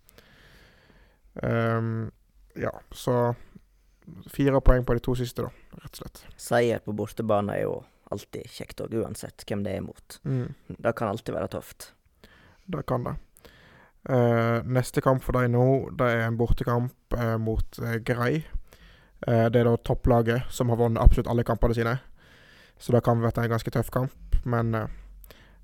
Um, 1.34 2.12
ja, 2.60 2.72
så 2.92 3.34
fire 4.30 4.62
poeng 4.62 4.86
på 4.86 4.96
de 4.98 5.04
to 5.04 5.16
siste, 5.18 5.46
da, 5.46 5.80
rett 5.82 5.92
og 5.98 6.02
slett. 6.02 6.24
Seier 6.38 6.82
på 6.84 6.96
bortebane 6.98 7.58
er 7.58 7.66
jo 7.66 7.78
alltid 8.14 8.50
kjekt, 8.52 8.82
og 8.84 8.94
uansett 8.94 9.46
hvem 9.48 9.64
det 9.66 9.76
er 9.76 9.84
imot. 9.84 10.20
Mm. 10.26 10.50
Det 10.78 10.96
kan 10.98 11.12
alltid 11.14 11.36
være 11.36 11.54
tøft. 11.56 11.92
Det 12.66 12.86
kan 12.90 13.08
det. 13.08 13.16
Uh, 14.04 14.60
neste 14.68 15.02
kamp 15.02 15.24
for 15.24 15.38
deg 15.38 15.54
nå, 15.54 15.66
det 15.96 16.10
er 16.12 16.26
en 16.28 16.38
bortekamp 16.38 17.16
uh, 17.16 17.38
mot 17.42 17.80
uh, 17.82 17.96
Grei. 18.04 18.44
Eh, 19.24 19.46
det 19.48 19.62
er 19.62 19.70
da 19.70 19.78
topplaget 19.80 20.50
som 20.52 20.68
har 20.68 20.76
vunnet 20.82 21.00
absolutt 21.00 21.30
alle 21.32 21.46
kampene 21.48 21.76
sine. 21.78 21.94
Så 22.76 22.92
det 22.92 23.06
kan 23.06 23.22
være 23.24 23.46
en 23.46 23.54
ganske 23.54 23.72
tøff 23.72 23.88
kamp, 23.94 24.36
men 24.44 24.76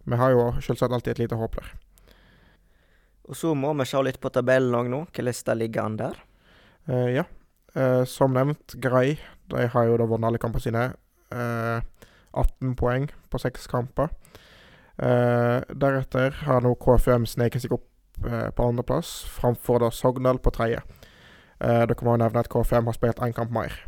vi 0.09 0.19
har 0.19 0.33
jo 0.33 0.49
selvsagt 0.65 0.93
alltid 0.95 1.15
et 1.15 1.23
lite 1.25 1.39
håp 1.39 1.59
der. 1.59 1.71
Og 3.29 3.37
så 3.37 3.53
må 3.53 3.75
vi 3.77 3.85
se 3.85 4.01
litt 4.01 4.17
på 4.21 4.31
tabellen 4.33 4.75
òg 4.75 4.89
nå, 4.89 5.03
hvordan 5.13 5.43
det 5.45 5.57
ligger 5.59 5.85
an 5.85 5.99
der. 5.99 6.17
Uh, 6.89 7.09
ja. 7.13 7.25
uh, 7.77 8.03
som 8.09 8.33
nevnt, 8.33 8.73
Grei 8.81 9.19
de 9.49 9.67
har 9.69 9.85
jo 9.85 9.97
da 10.01 10.07
vunnet 10.09 10.31
alle 10.31 10.41
kampene 10.41 10.65
sine. 10.65 10.85
Uh, 11.29 11.85
18 12.31 12.75
poeng 12.77 13.09
på 13.29 13.41
seks 13.41 13.67
kamper. 13.69 14.09
Eh, 14.99 15.59
deretter 15.79 16.35
har 16.43 16.63
nå 16.63 16.73
KFUM 16.75 17.25
sneket 17.29 17.63
seg 17.63 17.75
opp 17.77 18.25
eh, 18.27 18.49
på 18.51 18.65
andreplass, 18.67 19.21
framfor 19.31 19.79
da 19.83 19.91
Sogndal 19.95 20.41
på 20.43 20.51
tredje. 20.55 20.81
Eh, 21.59 21.85
dere 21.87 22.05
må 22.05 22.17
jo 22.17 22.23
nevne 22.23 22.43
at 22.43 22.51
KFUM 22.51 22.89
har 22.91 22.97
spilt 22.97 23.23
én 23.23 23.35
kamp 23.35 23.53
mer. 23.55 23.85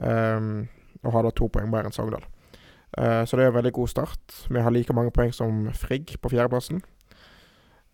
um, 0.00 0.66
og 1.04 1.12
har 1.12 1.22
da 1.22 1.30
to 1.30 1.46
poeng 1.52 1.68
mer 1.70 1.86
enn 1.86 1.94
Sogndal. 1.94 2.24
Eh, 2.98 3.24
så 3.24 3.36
det 3.36 3.44
er 3.44 3.50
en 3.50 3.58
veldig 3.58 3.72
god 3.74 3.90
start. 3.90 4.34
Vi 4.48 4.60
har 4.62 4.70
like 4.74 4.94
mange 4.94 5.12
poeng 5.14 5.32
som 5.34 5.66
Frigg 5.74 6.14
på 6.22 6.30
fjerdeplassen. 6.30 6.82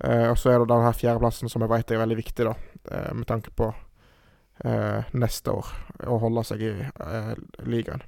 Eh, 0.04 0.26
og 0.30 0.36
så 0.40 0.52
er 0.52 0.60
det 0.60 0.70
denne 0.72 0.92
fjerdeplassen 0.96 1.52
som 1.52 1.64
jeg 1.64 1.72
vet 1.72 1.92
er 1.92 2.02
veldig 2.02 2.18
viktig, 2.20 2.48
da, 2.48 2.54
eh, 2.90 3.12
med 3.14 3.28
tanke 3.28 3.54
på 3.56 3.72
neste 5.16 5.48
år, 5.48 5.68
å 6.04 6.18
holde 6.20 6.42
seg 6.44 6.60
i 6.60 6.72
ligaen. 7.64 8.02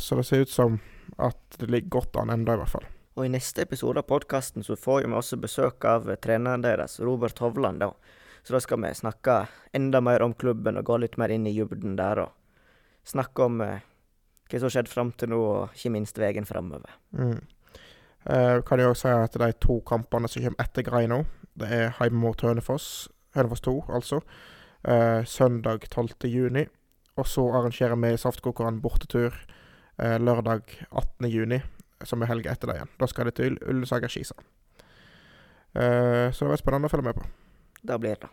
Så 0.00 0.16
det 0.16 0.24
ser 0.24 0.46
ut 0.46 0.48
som 0.48 0.78
at 1.20 1.58
det 1.58 1.68
ligger 1.68 1.90
godt 1.98 2.16
an 2.16 2.32
ennå, 2.32 2.54
i 2.54 2.62
hvert 2.62 2.72
fall. 2.72 2.86
Og 3.12 3.26
i 3.26 3.28
neste 3.28 3.60
episode 3.60 4.00
av 4.00 4.08
podkasten 4.08 4.64
så 4.64 4.72
får 4.72 5.02
vi 5.04 5.12
også 5.12 5.36
besøk 5.36 5.84
av 5.84 6.08
treneren 6.24 6.64
deres, 6.64 6.96
Robert 7.04 7.36
Hovland. 7.44 7.80
da. 7.80 7.92
Så 8.42 8.56
da 8.56 8.60
skal 8.60 8.80
vi 8.80 8.94
snakke 8.94 9.48
enda 9.74 10.00
mer 10.00 10.22
om 10.22 10.32
klubben 10.32 10.80
og 10.80 10.84
gå 10.84 10.96
litt 10.96 11.18
mer 11.18 11.28
inn 11.28 11.46
i 11.46 11.52
dybden 11.52 11.96
der. 11.96 12.24
Og 12.24 12.32
snakke 13.04 13.44
om 13.44 13.60
hva 14.52 14.60
som 14.60 14.68
har 14.68 14.76
skjedd 14.76 14.90
fram 14.92 15.12
til 15.16 15.32
nå, 15.32 15.40
og 15.40 15.76
ikke 15.76 15.92
minst 15.94 16.18
veien 16.20 16.46
framover. 16.48 16.92
Mm. 17.16 17.40
Eh, 18.30 18.58
kan 18.68 18.78
jeg 18.78 18.92
også 18.92 19.08
si 19.08 19.14
at 19.24 19.38
de 19.40 19.50
to 19.64 19.80
kampene 19.88 20.28
som 20.28 20.44
kommer 20.44 20.62
etter 20.62 20.84
Grei 20.86 21.06
nå, 21.10 21.22
det 21.58 21.70
er 21.72 21.96
hjemme 21.96 22.20
mot 22.20 22.44
Hønefoss. 22.44 23.08
Hønefoss 23.36 23.64
2, 23.64 23.74
altså. 23.88 24.20
Eh, 24.84 25.24
søndag 25.24 25.88
12. 25.88 26.28
juni. 26.28 26.66
Og 27.16 27.26
så 27.28 27.44
arrangerer 27.52 27.96
vi 27.96 28.16
Saftkokeren 28.16 28.80
bortetur 28.80 29.34
eh, 29.98 30.18
lørdag 30.20 30.62
18. 30.90 31.28
juni, 31.28 31.60
som 32.04 32.22
er 32.22 32.30
helga 32.32 32.52
etter 32.52 32.70
det 32.70 32.78
igjen. 32.78 32.92
Da 33.00 33.08
skal 33.10 33.28
det 33.28 33.36
til 33.40 33.58
Ullensaker 33.68 34.12
skisa. 34.12 34.36
Eh, 35.74 36.28
så 36.32 36.44
det 36.44 36.52
blir 36.52 36.62
spennende 36.62 36.88
å 36.88 36.92
følge 36.92 37.10
med 37.10 37.20
på. 37.20 37.26
Da 37.82 37.98
blir 38.00 38.20
det. 38.20 38.30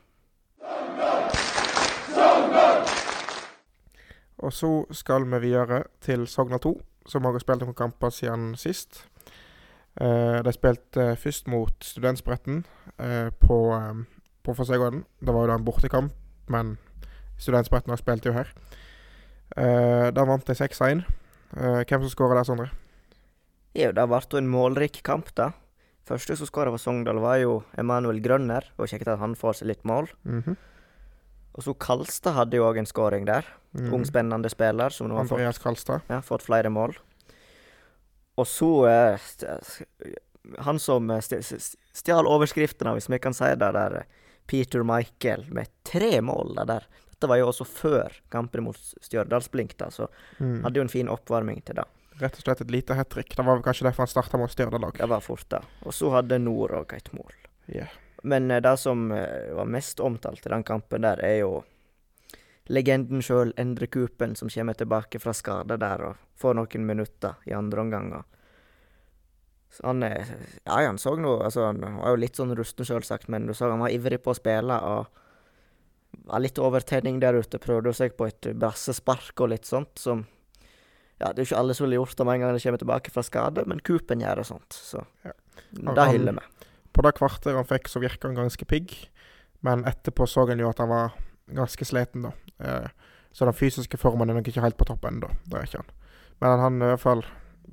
Og 4.39 4.53
så 4.53 4.85
skal 4.95 5.25
vi 5.27 5.39
videre 5.43 5.83
til 6.01 6.27
Sogna 6.27 6.57
2, 6.57 6.73
som 7.07 7.25
har 7.25 7.39
spilt 7.41 7.65
noen 7.65 7.75
kamper 7.75 8.13
siden 8.13 8.53
sist. 8.59 9.03
Uh, 9.99 10.39
de 10.45 10.53
spilte 10.55 11.15
først 11.19 11.49
mot 11.51 11.75
Studentspretten 11.83 12.61
uh, 13.01 13.29
på, 13.41 13.57
eh, 13.75 14.03
på 14.43 14.53
Fossegården. 14.55 15.03
Det 15.19 15.33
var 15.33 15.43
jo 15.43 15.51
da 15.51 15.57
en 15.59 15.65
bortekamp, 15.65 16.13
men 16.47 16.77
Studentspretten 17.37 17.91
har 17.91 17.99
spilt 17.99 18.25
jo 18.25 18.35
her. 18.35 18.53
Uh, 19.57 20.07
da 20.15 20.23
vant 20.23 20.47
de 20.47 20.55
6-1. 20.55 21.03
Uh, 21.57 21.81
hvem 21.83 22.05
som 22.05 22.13
skåra 22.13 22.37
der, 22.37 22.47
Sondre? 22.47 22.69
Jo, 23.75 23.91
det 23.91 24.07
ble 24.07 24.39
en 24.39 24.51
målrik 24.51 25.01
kamp, 25.03 25.33
da. 25.35 25.51
Første 26.07 26.37
som 26.37 26.47
skåra 26.47 26.71
for 26.73 26.81
Sogndal, 26.81 27.19
var 27.21 27.41
jo 27.41 27.59
Emanuel 27.77 28.21
Grønner. 28.23 28.71
Og 28.77 28.89
kjekt 28.89 29.09
at 29.09 29.19
han 29.21 29.35
får 29.37 29.59
seg 29.59 29.73
litt 29.73 29.83
mål. 29.85 30.09
Mhm. 30.23 30.55
Og 31.57 31.63
så 31.65 31.73
Kalstad 31.77 32.33
hadde 32.37 32.57
jo 32.59 32.67
òg 32.69 32.77
en 32.79 32.85
skåring 32.89 33.25
der. 33.25 33.45
Mm. 33.73 33.93
Ung, 33.93 34.05
spennende 34.05 34.49
spiller 34.49 34.89
som 34.93 35.07
nå 35.09 35.15
har 35.17 35.25
fått, 35.29 35.61
Kalstad. 35.63 36.01
ja, 36.09 36.21
fått 36.21 36.45
flere 36.45 36.69
mål. 36.69 36.95
Og 38.39 38.47
så 38.47 38.69
eh, 38.87 39.19
Han 40.65 40.79
som 40.79 41.09
eh, 41.11 41.17
st- 41.21 41.41
st- 41.43 41.77
stjal 41.93 42.27
overskriftene, 42.29 42.93
hvis 42.95 43.09
vi 43.11 43.19
kan 43.19 43.33
si 43.35 43.49
det 43.59 43.71
der, 43.75 43.97
eh, 44.03 44.03
Peter 44.49 44.83
Michael, 44.83 45.45
med 45.53 45.67
tre 45.83 46.21
mål. 46.21 46.55
Det 46.57 46.67
der. 46.71 46.87
Dette 47.11 47.27
var 47.27 47.37
jo 47.41 47.49
også 47.51 47.65
før 47.67 48.13
kampen 48.31 48.63
mot 48.63 48.77
Stjørdalsblink, 49.03 49.75
da, 49.77 49.89
så 49.91 50.07
Mm. 50.39 50.63
hadde 50.63 50.75
jo 50.79 50.81
en 50.81 50.89
fin 50.89 51.07
oppvarming 51.09 51.61
til 51.65 51.75
det. 51.75 51.85
Rett 52.21 52.35
og 52.35 52.41
slett 52.43 52.61
et 52.61 52.71
lite 52.71 52.95
hat 52.95 53.09
trick. 53.09 53.35
Det 53.35 53.45
var 53.45 53.61
kanskje 53.61 53.83
derfor 53.89 54.03
han 54.07 54.07
starta 54.07 54.37
mot 54.39 54.49
Stjørdal 54.49 54.81
òg. 54.89 54.97
Det 54.97 55.07
var 55.09 55.19
fort, 55.21 55.45
da. 55.49 55.59
Og 55.85 55.93
så 55.93 56.09
hadde 56.11 56.39
Nord 56.39 56.71
òg 56.71 56.93
et 56.93 57.11
mål. 57.13 57.31
Ja. 57.67 57.85
Men 58.23 58.51
eh, 58.51 58.61
det 58.61 58.77
som 58.77 59.11
eh, 59.11 59.53
var 59.55 59.65
mest 59.65 59.99
omtalt 59.99 60.45
i 60.45 60.49
den 60.49 60.63
kampen 60.63 61.01
der, 61.05 61.21
er 61.23 61.37
jo 61.41 61.63
legenden 62.69 63.21
sjøl, 63.25 63.53
Endre 63.57 63.87
Kupen, 63.89 64.35
som 64.37 64.49
kommer 64.49 64.77
tilbake 64.77 65.19
fra 65.19 65.33
skade 65.33 65.77
der 65.81 66.03
og 66.11 66.19
får 66.37 66.57
noen 66.59 66.85
minutter 66.85 67.39
i 67.49 67.55
andre 67.57 67.81
omgang. 67.81 68.11
Så 69.73 69.85
han 69.87 70.03
er 70.03 70.25
Ja, 70.65 70.79
han 70.85 70.97
så 70.97 71.15
noe 71.17 71.43
Altså, 71.45 71.67
han 71.67 71.81
var 71.81 72.09
jo 72.15 72.19
litt 72.21 72.37
sånn 72.39 72.55
rusten, 72.57 72.85
sjølsagt, 72.85 73.29
men 73.29 73.45
du 73.47 73.53
så 73.53 73.69
han 73.69 73.81
var 73.83 73.93
ivrig 73.93 74.21
på 74.25 74.33
å 74.33 74.37
spille 74.37 74.79
og 74.85 75.07
var 76.25 76.41
litt 76.41 76.57
overtenning 76.57 77.19
der 77.21 77.37
ute. 77.37 77.61
Prøvde 77.61 77.93
seg 77.93 78.15
på 78.17 78.25
et 78.29 78.49
brassespark 78.57 79.41
og 79.41 79.51
litt 79.53 79.69
sånt 79.69 79.97
som 80.01 80.25
Ja, 81.19 81.33
det 81.33 81.41
er 81.41 81.43
jo 81.43 81.49
ikke 81.49 81.59
alle 81.59 81.73
som 81.75 81.83
ville 81.85 81.97
gjort 81.99 82.15
det 82.17 82.25
med 82.25 82.37
en 82.37 82.41
gang 82.45 82.53
de 82.55 82.61
kommer 82.63 82.79
tilbake 82.79 83.11
fra 83.11 83.23
skade, 83.27 83.65
men 83.67 83.81
Kupen 83.83 84.21
gjør 84.23 84.39
det 84.39 84.45
sånt, 84.47 84.69
så 84.71 85.05
Ja. 85.25 85.33
det 85.73 86.05
hyller 86.13 86.37
vi. 86.37 86.45
På 86.93 87.05
det 87.05 87.15
kvarteret 87.17 87.57
han 87.57 87.67
fikk, 87.67 87.89
så 87.91 88.01
virka 88.03 88.27
han 88.27 88.37
ganske 88.37 88.65
pigg. 88.65 88.95
Men 89.65 89.85
etterpå 89.89 90.27
så 90.27 90.47
en 90.49 90.61
jo 90.63 90.69
at 90.69 90.79
han 90.79 90.91
var 90.91 91.17
ganske 91.53 91.85
sliten, 91.85 92.27
da. 92.27 92.31
Eh, 92.59 92.89
så 93.31 93.45
den 93.45 93.53
fysiske 93.53 93.97
formen 93.97 94.29
er 94.29 94.39
nok 94.39 94.47
ikke 94.49 94.63
helt 94.63 94.77
på 94.77 94.87
topp 94.89 95.05
ennå. 95.05 95.29
Det 95.45 95.59
er 95.59 95.67
ikke 95.67 95.83
han. 95.83 95.91
Men 96.39 96.63
han 96.63 96.81
er 96.81 96.85
i 96.85 96.95
hvert 96.95 97.03
fall 97.03 97.25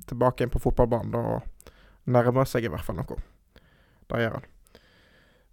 tilbake 0.07 0.43
igjen 0.43 0.53
på 0.53 0.61
fotballbanen 0.61 1.13
da, 1.15 1.23
og 1.37 1.73
nærmer 2.07 2.47
seg 2.47 2.67
i 2.67 2.71
hvert 2.71 2.85
fall 2.85 2.99
noe. 2.99 3.19
Det 4.07 4.21
gjør 4.21 4.37
han. 4.37 4.47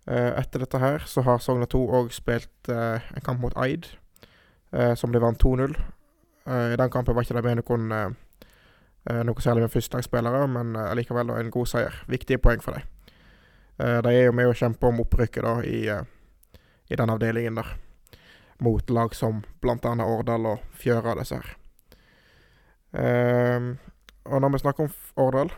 Eh, 0.05 0.31
etter 0.42 0.61
dette 0.61 0.81
her 0.83 1.07
så 1.09 1.24
har 1.24 1.40
Sogna 1.40 1.66
2 1.70 1.81
òg 1.98 2.12
spilt 2.12 2.68
eh, 2.68 3.07
en 3.16 3.24
kamp 3.24 3.40
mot 3.40 3.57
Eid, 3.64 3.88
eh, 4.74 4.92
som 5.00 5.14
de 5.14 5.22
vant 5.22 5.40
2-0. 5.40 5.79
Eh, 6.44 6.74
I 6.74 6.79
den 6.81 6.92
kampen 6.92 7.16
var 7.16 7.24
ikke 7.24 7.38
det 7.38 7.44
med 7.46 7.62
noen 7.62 7.94
eh, 7.96 9.22
noe 9.24 9.44
særlig 9.44 9.64
med 9.64 9.72
førstelagsspillere, 9.72 10.44
men 10.48 10.77
allikevel 10.81 11.33
en 11.35 11.53
god 11.53 11.70
seier. 11.70 11.96
Viktige 12.09 12.40
poeng 12.40 12.62
for 12.64 12.77
dem. 12.77 12.85
Eh, 13.78 14.00
de 14.02 14.12
er 14.12 14.28
jo 14.28 14.37
med 14.37 14.50
å 14.50 14.56
kjempe 14.56 14.87
om 14.87 15.02
opprykket 15.02 15.44
da 15.46 15.54
i, 15.66 15.87
eh, 15.88 16.04
i 16.90 16.96
den 16.96 17.10
avdelingen 17.10 17.58
der. 17.58 17.74
Mot 18.62 18.90
lag 18.90 19.14
som 19.14 19.42
annet 19.62 20.06
Årdal 20.06 20.46
og 20.46 20.60
Fjøra, 20.72 21.16
disse 21.18 21.40
her. 21.40 21.56
Ehm, 22.94 23.78
og 24.24 24.40
når 24.40 24.52
vi 24.52 24.58
snakker 24.58 24.84
om 24.84 24.92
Årdal 25.16 25.50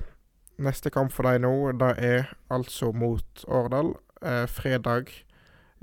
Neste 0.57 0.89
kamp 0.89 1.13
for 1.13 1.29
dem 1.29 1.43
nå, 1.45 1.73
det 1.77 1.93
er 2.01 2.31
altså 2.51 2.89
mot 2.97 3.45
Årdal. 3.47 3.93
Eh, 4.23 4.47
fredag 4.49 5.11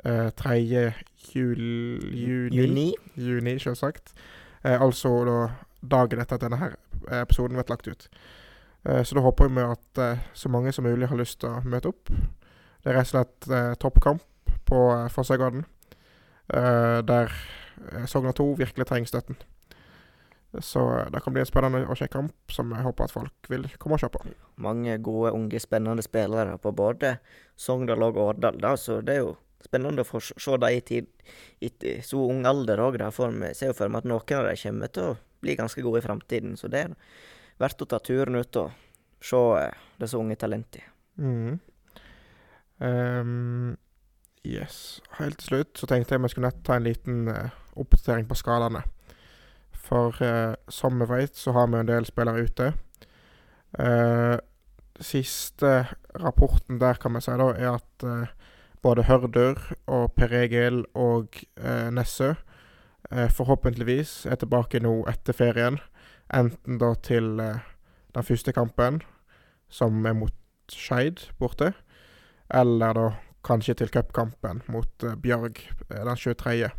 eh, 0.03 0.31
3. 0.33 0.93
Jul, 1.35 1.61
juni. 2.09 2.57
Juni. 2.57 2.87
Juni, 3.15 3.59
selvsagt. 3.59 4.15
Eh, 4.63 4.81
altså 4.81 5.11
da 5.29 5.37
dagen 5.83 6.23
etter 6.23 6.39
at 6.39 6.45
denne 6.47 6.57
her 6.57 6.73
episoden 7.21 7.59
ble 7.59 7.67
lagt 7.69 7.87
ut. 7.87 8.07
Eh, 8.83 9.03
så 9.03 9.15
da 9.15 9.23
håper 9.23 9.47
vi 9.47 9.63
at 9.63 10.01
eh, 10.01 10.23
så 10.33 10.49
mange 10.51 10.71
som 10.71 10.85
mulig 10.87 11.07
har 11.07 11.19
lyst 11.19 11.39
til 11.41 11.51
å 11.51 11.63
møte 11.67 11.91
opp. 11.93 12.11
Det 12.11 12.91
er 12.91 12.99
rett 12.99 13.07
og 13.07 13.13
slett 13.13 13.49
eh, 13.49 13.73
toppkamp. 13.79 14.23
på 14.63 14.79
Fossøygarden. 15.11 15.65
Der 16.47 17.33
Sogna 18.07 18.31
2 18.31 18.45
virkelig 18.57 18.85
trenger 18.87 19.09
støtten. 19.09 19.35
Så 20.63 20.79
det 21.11 21.19
kan 21.23 21.33
bli 21.35 21.41
en 21.43 21.49
spennende 21.49 21.81
og 21.83 21.97
kjekk 21.99 22.13
kamp 22.13 22.53
som 22.53 22.71
jeg 22.71 22.85
håper 22.85 23.03
at 23.03 23.11
folk 23.11 23.49
vil 23.51 23.65
komme 23.77 23.97
og 23.97 24.03
se 24.03 24.09
på. 24.13 24.21
Mange 24.63 24.95
gode, 25.03 25.33
unge, 25.35 25.59
spennende 25.59 26.05
spillere 26.05 26.55
på 26.63 26.71
både 26.71 27.17
Sogndal 27.59 28.07
og 28.07 28.21
Årdal. 28.23 28.61
Da, 28.63 28.75
så 28.79 29.01
det 29.01 29.17
er 29.17 29.21
jo 29.25 29.35
spennende 29.65 30.05
å 30.05 30.07
få 30.07 30.23
se 30.23 30.57
dem 30.63 30.95
i, 30.95 31.03
i 31.67 31.93
så 32.07 32.23
ung 32.23 32.47
alder 32.47 32.81
òg. 32.85 32.97
Vi 33.01 33.53
ser 33.53 33.73
jo 33.73 33.77
for 33.77 33.91
meg 33.91 34.05
at 34.05 34.09
noen 34.09 34.37
av 34.39 34.47
dem 34.47 34.61
kommer 34.63 34.95
til 34.95 35.11
å 35.11 35.17
bli 35.43 35.59
ganske 35.59 35.83
gode 35.83 35.99
i 35.99 36.07
framtiden. 36.07 36.55
Så 36.59 36.71
det 36.71 36.85
er 36.87 36.95
verdt 37.63 37.85
å 37.85 37.89
ta 37.89 37.99
turen 38.03 38.37
ut 38.39 38.59
og 38.61 38.71
se 39.23 39.43
disse 40.01 40.19
unge 40.19 40.35
talentene. 40.39 40.89
Mm. 41.17 41.59
Um, 42.83 43.77
yes. 44.43 45.01
Helt 45.19 45.39
til 45.39 45.47
slutt 45.47 45.79
så 45.79 45.87
tenkte 45.87 46.15
jeg 46.15 46.23
vi 46.23 46.31
skulle 46.33 46.51
ta 46.65 46.77
en 46.77 46.87
liten 46.87 47.27
uh, 47.31 47.53
oppdatering 47.79 48.27
på 48.27 48.37
skalaene. 48.37 48.83
For 49.71 50.17
uh, 50.23 50.55
som 50.69 50.99
vi 50.99 51.07
vet, 51.09 51.37
så 51.37 51.53
har 51.55 51.69
vi 51.71 51.79
en 51.79 51.91
del 51.91 52.07
spillere 52.09 52.43
ute. 52.43 52.73
Uh, 53.79 54.37
siste 54.99 55.85
rapporten 56.19 56.79
der, 56.81 56.99
kan 57.01 57.15
vi 57.15 57.23
si, 57.23 57.33
da, 57.39 57.49
er 57.57 57.79
at 57.79 58.33
både 58.83 59.07
Hørdur 59.07 59.57
og 59.87 60.11
Per 60.13 60.35
Egil 60.37 60.83
og 60.93 61.39
Nessø 61.95 62.33
forhåpentligvis 63.09 64.27
er 64.29 64.37
tilbake 64.39 64.79
nå 64.83 64.91
etter 65.09 65.35
ferien. 65.35 65.79
Enten 66.33 66.79
da 66.81 66.93
til 67.05 67.35
den 67.37 68.25
første 68.25 68.53
kampen, 68.55 69.01
som 69.69 70.05
er 70.05 70.15
mot 70.17 70.33
Skeid 70.71 71.27
borte. 71.39 71.73
Eller 72.53 72.93
da 72.97 73.07
kanskje 73.43 73.73
til 73.73 73.91
cupkampen 73.91 74.61
mot 74.71 75.03
uh, 75.03 75.15
Bjørg 75.15 75.59
uh, 75.89 75.97
den 76.07 76.15
23. 76.15 76.69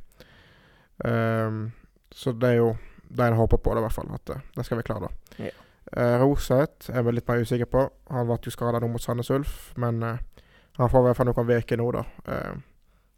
Um, 1.05 1.11
ehm, 1.11 1.73
så 2.12 2.33
det 2.33 2.51
er 2.51 2.61
jo 2.61 2.77
det 3.09 3.27
en 3.27 3.37
håper 3.37 3.57
på, 3.57 3.75
det, 3.75 3.83
i 3.83 3.87
hvert 3.87 3.93
fall. 3.93 4.12
At 4.14 4.31
uh, 4.31 4.43
det 4.57 4.64
skal 4.64 4.79
vi 4.79 4.87
klare, 4.87 5.09
da. 5.09 5.45
Ja. 5.45 5.51
Uh, 5.95 6.23
Roseth 6.25 6.90
er 6.90 7.03
vi 7.03 7.12
litt 7.12 7.29
mer 7.29 7.43
usikker 7.43 7.69
på. 7.71 7.88
Han 8.11 8.29
ble 8.29 8.38
jo 8.47 8.55
skada 8.55 8.81
nå 8.81 8.88
mot 8.90 9.03
Sandnes 9.03 9.31
Ulf, 9.31 9.75
men 9.77 10.01
han 10.03 10.90
får 10.90 11.03
i 11.03 11.09
hvert 11.09 11.19
fall 11.19 11.31
noen 11.31 11.51
uker 11.55 11.79
nå, 11.79 11.90
da. 11.95 12.05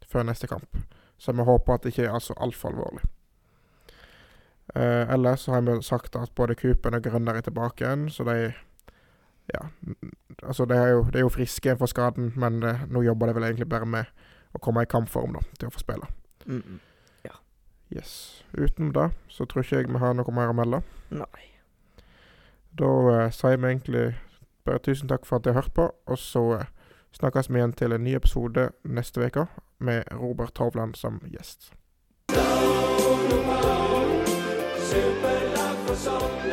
før 0.05 0.27
neste 0.27 0.49
kamp. 0.49 0.77
Så 1.17 1.33
vi 1.33 1.45
håper 1.47 1.73
at 1.73 1.85
det 1.85 1.93
ikke 1.93 2.05
er 2.05 2.17
altså 2.19 2.35
altfor 2.37 2.69
alvorlig. 2.69 3.01
Ellers 4.75 5.45
så 5.45 5.53
har 5.55 5.61
vi 5.63 5.77
sagt 5.81 6.15
at 6.19 6.33
både 6.35 6.55
Kupen 6.59 6.93
og 6.93 7.03
Grønner 7.03 7.37
er 7.39 7.45
tilbake 7.45 7.85
igjen, 7.85 8.09
så 8.11 8.25
de 8.27 8.51
ja, 9.53 9.67
altså 10.43 10.65
det 10.65 10.77
er, 10.77 10.87
jo, 10.87 11.05
de 11.13 11.17
er 11.17 11.21
jo 11.23 11.29
friske 11.29 11.77
for 11.77 11.85
skaden, 11.85 12.33
men 12.35 12.63
eh, 12.63 12.83
nå 12.91 13.01
jobber 13.01 13.27
de 13.27 13.35
vel 13.35 13.47
egentlig 13.47 13.69
bare 13.69 13.87
med 13.87 14.09
å 14.55 14.59
komme 14.63 14.83
i 14.83 14.89
kampform 14.91 15.37
da, 15.37 15.43
til 15.59 15.69
å 15.69 15.71
få 15.71 15.79
spille. 15.79 16.07
Mm 16.45 16.63
-mm. 16.65 16.79
Ja. 17.23 17.35
Yes. 17.95 18.43
Utenom 18.53 18.93
det 18.93 19.11
så 19.29 19.45
tror 19.45 19.63
ikke 19.63 19.75
jeg 19.75 19.87
vi 19.87 19.97
har 19.97 20.13
noe 20.13 20.31
mer 20.31 20.49
å 20.49 20.53
melde. 20.53 20.81
Nei. 21.09 21.43
Da 22.79 22.85
uh, 22.85 23.31
sier 23.31 23.57
vi 23.57 23.67
egentlig 23.67 24.15
bare 24.65 24.79
tusen 24.79 25.07
takk 25.07 25.25
for 25.25 25.35
at 25.35 25.43
dere 25.43 25.53
har 25.53 25.61
hørt 25.61 25.73
på, 25.73 25.91
og 26.05 26.17
så 26.17 26.65
snakkes 27.11 27.49
vi 27.49 27.55
igjen 27.55 27.73
til 27.73 27.93
en 27.93 28.03
ny 28.03 28.15
episode 28.15 28.69
neste 28.83 29.25
uke 29.25 29.45
med 29.79 30.03
Robert 30.11 30.57
Hovland 30.57 30.95
som 30.95 31.21
gjest. 31.25 31.73
Superlag 32.29 33.87
for 33.87 33.96
Sogndal. 35.97 36.46